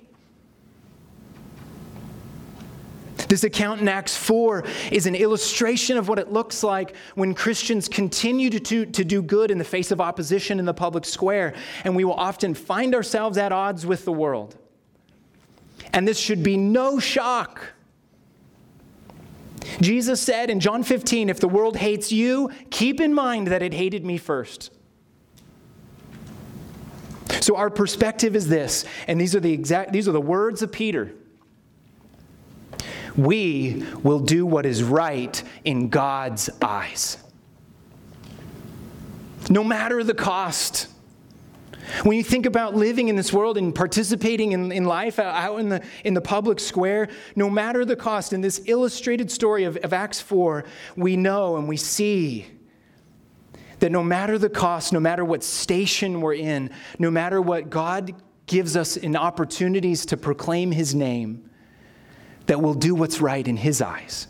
This 3.28 3.44
account 3.44 3.82
in 3.82 3.88
Acts 3.88 4.16
4 4.16 4.64
is 4.92 5.06
an 5.06 5.16
illustration 5.16 5.98
of 5.98 6.08
what 6.08 6.20
it 6.20 6.32
looks 6.32 6.64
like 6.64 6.96
when 7.16 7.34
Christians 7.34 7.88
continue 7.88 8.50
to, 8.50 8.60
to, 8.60 8.86
to 8.86 9.04
do 9.04 9.22
good 9.22 9.52
in 9.52 9.58
the 9.58 9.64
face 9.64 9.92
of 9.92 10.00
opposition 10.00 10.60
in 10.60 10.66
the 10.66 10.74
public 10.74 11.06
square, 11.06 11.54
and 11.84 11.96
we 11.96 12.04
will 12.04 12.14
often 12.14 12.54
find 12.54 12.94
ourselves 12.94 13.38
at 13.38 13.52
odds 13.52 13.86
with 13.86 14.06
the 14.06 14.12
world. 14.12 14.56
And 15.94 16.08
this 16.08 16.20
should 16.20 16.44
be 16.44 16.58
no 16.58 17.00
shock. 17.00 17.74
Jesus 19.82 20.22
said 20.22 20.50
in 20.50 20.60
John 20.60 20.84
15, 20.84 21.30
If 21.30 21.40
the 21.40 21.48
world 21.48 21.78
hates 21.78 22.12
you, 22.12 22.52
keep 22.70 23.02
in 23.02 23.14
mind 23.14 23.48
that 23.48 23.62
it 23.62 23.74
hated 23.74 24.06
me 24.06 24.18
first. 24.18 24.72
So 27.42 27.56
our 27.56 27.70
perspective 27.70 28.36
is 28.36 28.48
this, 28.48 28.86
and 29.08 29.20
these 29.20 29.36
are 29.36 29.40
the 29.40 29.52
exact 29.52 29.92
these 29.92 30.08
are 30.08 30.12
the 30.12 30.22
words 30.22 30.62
of 30.62 30.72
Peter. 30.72 31.14
We 33.18 33.84
will 34.04 34.20
do 34.20 34.46
what 34.46 34.66
is 34.66 34.84
right 34.84 35.42
in 35.64 35.90
God's 35.90 36.50
eyes. 36.62 37.18
No 39.50 39.64
matter 39.64 40.04
the 40.04 40.14
cost. 40.14 40.88
When 42.04 42.18
you 42.18 42.24
think 42.24 42.48
about 42.48 42.76
living 42.76 43.10
in 43.10 43.16
this 43.16 43.32
world 43.32 43.58
and 43.58 43.74
participating 43.74 44.54
in, 44.54 44.72
in 44.72 44.86
life 44.86 45.20
out 45.20 45.60
in 45.60 45.70
the, 45.70 45.84
in 46.04 46.16
the 46.16 46.22
public 46.22 46.60
square, 46.60 47.10
no 47.36 47.48
matter 47.50 47.86
the 47.86 47.96
cost, 47.96 48.34
in 48.34 48.42
this 48.42 48.62
illustrated 48.66 49.30
story 49.30 49.66
of, 49.66 49.78
of 49.78 49.94
Acts 49.94 50.20
4, 50.20 50.66
we 50.96 51.16
know 51.16 51.58
and 51.58 51.68
we 51.68 51.78
see 51.78 52.48
that 53.80 53.92
no 53.92 54.04
matter 54.04 54.38
the 54.38 54.50
cost, 54.50 54.94
no 54.94 55.00
matter 55.00 55.24
what 55.24 55.44
station 55.44 56.22
we're 56.22 56.34
in, 56.34 56.72
no 56.98 57.12
matter 57.12 57.42
what 57.42 57.70
God 57.70 58.16
gives 58.48 58.76
us 58.76 58.98
in 58.98 59.16
opportunities 59.16 60.06
to 60.08 60.18
proclaim 60.18 60.72
His 60.72 60.96
name, 60.96 61.50
that 62.46 62.62
we'll 62.62 62.74
do 62.74 62.96
what's 62.96 63.22
right 63.22 63.48
in 63.48 63.58
His 63.58 63.82
eyes. 63.82 64.28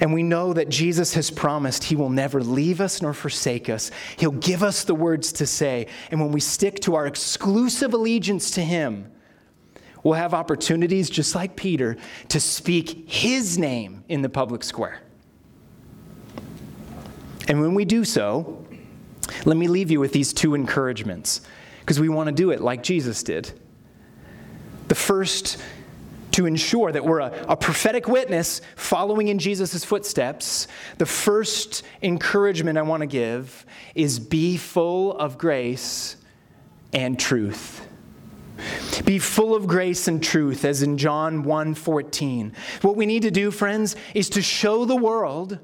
And 0.00 0.14
we 0.14 0.22
know 0.22 0.52
that 0.52 0.68
Jesus 0.68 1.14
has 1.14 1.28
promised 1.28 1.82
he 1.82 1.96
will 1.96 2.10
never 2.10 2.40
leave 2.40 2.80
us 2.80 3.02
nor 3.02 3.12
forsake 3.12 3.68
us. 3.68 3.90
He'll 4.16 4.30
give 4.30 4.62
us 4.62 4.84
the 4.84 4.94
words 4.94 5.32
to 5.32 5.46
say. 5.46 5.88
And 6.12 6.20
when 6.20 6.30
we 6.30 6.40
stick 6.40 6.78
to 6.82 6.94
our 6.94 7.06
exclusive 7.06 7.94
allegiance 7.94 8.52
to 8.52 8.60
him, 8.62 9.10
we'll 10.04 10.14
have 10.14 10.34
opportunities, 10.34 11.10
just 11.10 11.34
like 11.34 11.56
Peter, 11.56 11.96
to 12.28 12.38
speak 12.38 13.10
his 13.10 13.58
name 13.58 14.04
in 14.08 14.22
the 14.22 14.28
public 14.28 14.62
square. 14.62 15.00
And 17.48 17.60
when 17.60 17.74
we 17.74 17.84
do 17.84 18.04
so, 18.04 18.64
let 19.46 19.56
me 19.56 19.66
leave 19.66 19.90
you 19.90 19.98
with 19.98 20.12
these 20.12 20.32
two 20.32 20.54
encouragements, 20.54 21.40
because 21.80 21.98
we 21.98 22.08
want 22.08 22.28
to 22.28 22.34
do 22.34 22.50
it 22.50 22.60
like 22.60 22.84
Jesus 22.84 23.24
did. 23.24 23.58
First 25.08 25.56
to 26.32 26.44
ensure 26.44 26.92
that 26.92 27.02
we're 27.02 27.20
a, 27.20 27.32
a 27.48 27.56
prophetic 27.56 28.08
witness 28.08 28.60
following 28.76 29.28
in 29.28 29.38
Jesus' 29.38 29.82
footsteps, 29.82 30.68
the 30.98 31.06
first 31.06 31.82
encouragement 32.02 32.76
I 32.76 32.82
want 32.82 33.00
to 33.00 33.06
give 33.06 33.64
is 33.94 34.18
be 34.18 34.58
full 34.58 35.16
of 35.16 35.38
grace 35.38 36.16
and 36.92 37.18
truth. 37.18 37.88
Be 39.06 39.18
full 39.18 39.54
of 39.54 39.66
grace 39.66 40.08
and 40.08 40.22
truth, 40.22 40.66
as 40.66 40.82
in 40.82 40.98
John 40.98 41.42
1:14. 41.42 42.52
What 42.82 42.94
we 42.94 43.06
need 43.06 43.22
to 43.22 43.30
do, 43.30 43.50
friends, 43.50 43.96
is 44.12 44.28
to 44.28 44.42
show 44.42 44.84
the 44.84 44.94
world 44.94 45.58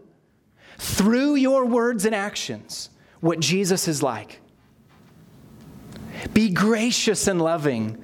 through 0.79 1.35
your 1.35 1.67
words 1.67 2.07
and 2.07 2.15
actions 2.15 2.89
what 3.21 3.41
Jesus 3.41 3.89
is 3.89 4.03
like. 4.03 4.41
Be 6.33 6.49
gracious 6.49 7.27
and 7.27 7.43
loving 7.43 8.03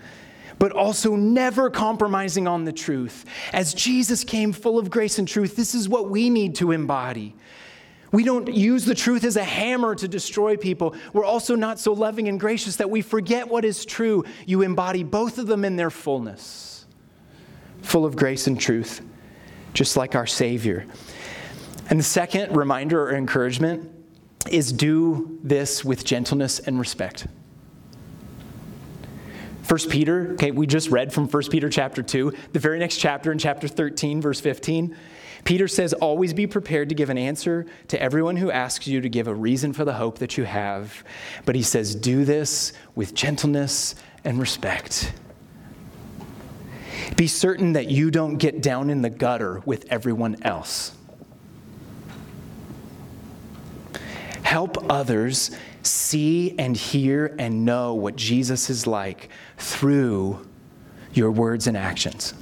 but 0.61 0.73
also 0.73 1.17
never 1.17 1.71
compromising 1.71 2.47
on 2.47 2.67
the 2.67 2.73
truth. 2.73 3.25
As 3.55 3.73
Jesus 3.73 4.23
came 4.23 4.53
full 4.53 4.79
of 4.79 4.91
grace 4.91 5.19
and 5.19 5.27
truth, 5.27 5.57
this 5.57 5.75
is 5.75 5.89
what 5.89 6.11
we 6.11 6.29
need 6.29 6.55
to 6.57 6.71
embody. 6.71 7.35
We 8.13 8.25
don't 8.25 8.47
use 8.53 8.85
the 8.85 8.95
truth 8.95 9.25
as 9.25 9.37
a 9.37 9.43
hammer 9.43 9.95
to 9.95 10.07
destroy 10.07 10.59
people. 10.59 10.95
We're 11.15 11.25
also 11.25 11.55
not 11.55 11.81
so 11.81 11.95
loving 11.95 12.29
and 12.29 12.39
gracious 12.39 12.77
that 12.77 12.91
we 12.91 13.01
forget 13.01 13.49
what 13.49 13.65
is 13.65 13.87
true. 13.87 14.25
You 14.45 14.61
embody 14.61 15.03
both 15.03 15.39
of 15.39 15.47
them 15.47 15.65
in 15.65 15.77
their 15.77 15.91
fullness, 15.91 16.85
full 17.81 18.05
of 18.05 18.15
grace 18.15 18.47
and 18.47 18.61
truth, 18.61 19.01
just 19.73 19.97
like 19.97 20.15
our 20.15 20.27
Savior. 20.27 20.85
And 21.89 21.99
the 21.99 22.05
second 22.05 22.55
reminder 22.55 23.03
or 23.03 23.15
encouragement 23.15 23.91
is 24.51 24.73
do 24.73 25.39
this 25.43 25.87
with 25.87 26.05
gentleness 26.05 26.59
and 26.59 26.79
respect. 26.79 27.27
1 29.71 29.79
Peter, 29.89 30.33
okay, 30.33 30.51
we 30.51 30.67
just 30.67 30.91
read 30.91 31.13
from 31.13 31.29
1 31.29 31.43
Peter 31.49 31.71
chapter 31.71 32.03
2, 32.03 32.33
the 32.53 32.59
very 32.59 32.81
next 32.81 32.97
chapter 32.97 33.31
in 33.31 33.39
chapter 33.39 33.69
13, 33.69 34.21
verse 34.21 34.41
15. 34.41 34.97
Peter 35.45 35.69
says, 35.69 35.93
Always 35.93 36.35
be 36.35 36.49
prepared 36.49 36.89
to 36.89 36.97
give 36.97 37.09
an 37.09 37.17
answer 37.17 37.67
to 37.87 38.03
everyone 38.03 38.37
who 38.37 38.51
asks 38.51 38.89
you 38.89 39.01
to 39.01 39.09
give 39.09 39.29
a 39.29 39.35
reason 39.35 39.73
for 39.73 39.85
the 39.85 39.93
hope 39.93 40.19
that 40.19 40.37
you 40.37 40.43
have. 40.43 41.05
But 41.45 41.55
he 41.55 41.63
says, 41.63 41.95
Do 41.95 42.25
this 42.25 42.73
with 42.97 43.15
gentleness 43.15 43.95
and 44.25 44.41
respect. 44.41 45.13
Be 47.17 47.29
certain 47.29 47.75
that 47.75 47.89
you 47.89 48.11
don't 48.11 48.39
get 48.39 48.61
down 48.61 48.91
in 48.91 49.03
the 49.03 49.11
gutter 49.11 49.63
with 49.65 49.87
everyone 49.89 50.43
else. 50.43 50.97
Help 54.43 54.91
others 54.91 55.53
see 55.83 56.55
and 56.59 56.77
hear 56.77 57.35
and 57.39 57.65
know 57.65 57.95
what 57.95 58.17
Jesus 58.17 58.71
is 58.71 58.87
like 58.87 59.31
through 59.57 60.47
your 61.13 61.31
words 61.31 61.67
and 61.67 61.77
actions, 61.77 62.35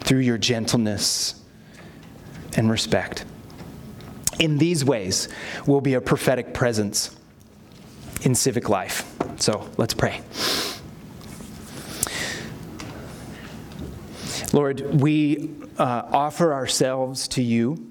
through 0.00 0.20
your 0.20 0.38
gentleness 0.38 1.42
and 2.56 2.70
respect. 2.70 3.24
In 4.38 4.58
these 4.58 4.84
ways, 4.84 5.28
we'll 5.66 5.80
be 5.80 5.94
a 5.94 6.00
prophetic 6.00 6.54
presence 6.54 7.16
in 8.22 8.34
civic 8.34 8.68
life. 8.68 9.04
So 9.38 9.68
let's 9.76 9.94
pray. 9.94 10.20
Lord, 14.52 15.00
we 15.00 15.50
uh, 15.78 16.02
offer 16.10 16.52
ourselves 16.52 17.28
to 17.28 17.42
you 17.42 17.89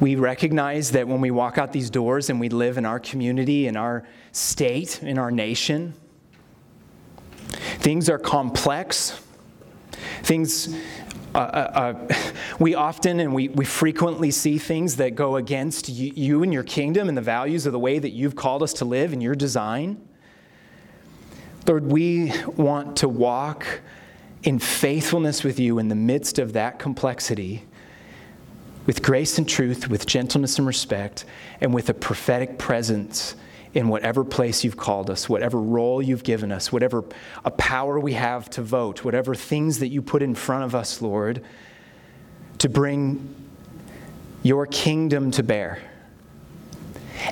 we 0.00 0.16
recognize 0.16 0.90
that 0.92 1.06
when 1.08 1.20
we 1.20 1.30
walk 1.30 1.58
out 1.58 1.72
these 1.72 1.90
doors 1.90 2.30
and 2.30 2.40
we 2.40 2.48
live 2.48 2.78
in 2.78 2.84
our 2.84 2.98
community, 2.98 3.66
in 3.66 3.76
our 3.76 4.06
state, 4.32 5.02
in 5.02 5.18
our 5.18 5.30
nation, 5.30 5.94
things 7.78 8.08
are 8.08 8.18
complex. 8.18 9.20
Things, 10.22 10.74
uh, 11.34 11.38
uh, 11.38 11.42
uh, 12.08 12.14
we 12.58 12.74
often 12.74 13.20
and 13.20 13.34
we, 13.34 13.48
we 13.48 13.64
frequently 13.64 14.30
see 14.30 14.58
things 14.58 14.96
that 14.96 15.14
go 15.14 15.36
against 15.36 15.88
you, 15.88 16.12
you 16.14 16.42
and 16.42 16.52
your 16.52 16.64
kingdom 16.64 17.08
and 17.08 17.16
the 17.16 17.22
values 17.22 17.66
of 17.66 17.72
the 17.72 17.78
way 17.78 17.98
that 17.98 18.10
you've 18.10 18.36
called 18.36 18.62
us 18.62 18.72
to 18.74 18.84
live 18.84 19.12
in 19.12 19.20
your 19.20 19.34
design. 19.34 20.00
Lord, 21.66 21.86
we 21.86 22.32
want 22.56 22.96
to 22.98 23.08
walk 23.08 23.80
in 24.42 24.58
faithfulness 24.58 25.42
with 25.42 25.58
you 25.58 25.78
in 25.78 25.88
the 25.88 25.94
midst 25.94 26.38
of 26.38 26.52
that 26.52 26.78
complexity 26.78 27.64
with 28.86 29.02
grace 29.02 29.38
and 29.38 29.48
truth, 29.48 29.88
with 29.88 30.06
gentleness 30.06 30.58
and 30.58 30.66
respect, 30.66 31.24
and 31.60 31.72
with 31.72 31.88
a 31.88 31.94
prophetic 31.94 32.58
presence 32.58 33.34
in 33.72 33.88
whatever 33.88 34.24
place 34.24 34.62
you've 34.62 34.76
called 34.76 35.10
us, 35.10 35.28
whatever 35.28 35.60
role 35.60 36.00
you've 36.00 36.22
given 36.22 36.52
us, 36.52 36.72
whatever 36.72 37.04
a 37.44 37.50
power 37.50 37.98
we 37.98 38.12
have 38.12 38.48
to 38.50 38.62
vote, 38.62 39.04
whatever 39.04 39.34
things 39.34 39.80
that 39.80 39.88
you 39.88 40.00
put 40.00 40.22
in 40.22 40.34
front 40.34 40.64
of 40.64 40.74
us, 40.74 41.02
Lord, 41.02 41.42
to 42.58 42.68
bring 42.68 43.34
your 44.42 44.66
kingdom 44.66 45.30
to 45.32 45.42
bear. 45.42 45.80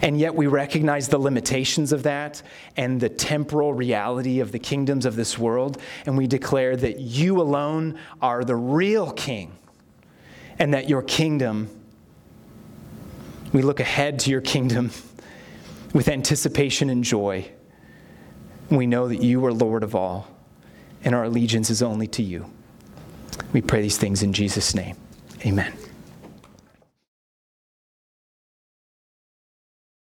And 0.00 0.18
yet 0.18 0.34
we 0.34 0.46
recognize 0.46 1.08
the 1.08 1.18
limitations 1.18 1.92
of 1.92 2.02
that 2.04 2.42
and 2.76 3.00
the 3.00 3.08
temporal 3.08 3.72
reality 3.72 4.40
of 4.40 4.50
the 4.50 4.58
kingdoms 4.58 5.06
of 5.06 5.14
this 5.14 5.38
world, 5.38 5.80
and 6.06 6.16
we 6.16 6.26
declare 6.26 6.76
that 6.76 6.98
you 6.98 7.40
alone 7.40 7.98
are 8.20 8.42
the 8.42 8.56
real 8.56 9.12
king 9.12 9.56
and 10.62 10.74
that 10.74 10.88
your 10.88 11.02
kingdom, 11.02 11.68
we 13.52 13.62
look 13.62 13.80
ahead 13.80 14.20
to 14.20 14.30
your 14.30 14.40
kingdom 14.40 14.92
with 15.92 16.06
anticipation 16.06 16.88
and 16.88 17.02
joy. 17.02 17.50
We 18.70 18.86
know 18.86 19.08
that 19.08 19.24
you 19.24 19.44
are 19.44 19.52
Lord 19.52 19.82
of 19.82 19.96
all, 19.96 20.28
and 21.04 21.16
our 21.16 21.24
allegiance 21.24 21.68
is 21.68 21.82
only 21.82 22.06
to 22.06 22.22
you. 22.22 22.48
We 23.52 23.60
pray 23.60 23.82
these 23.82 23.98
things 23.98 24.22
in 24.22 24.32
Jesus' 24.32 24.72
name. 24.72 24.94
Amen. 25.44 25.72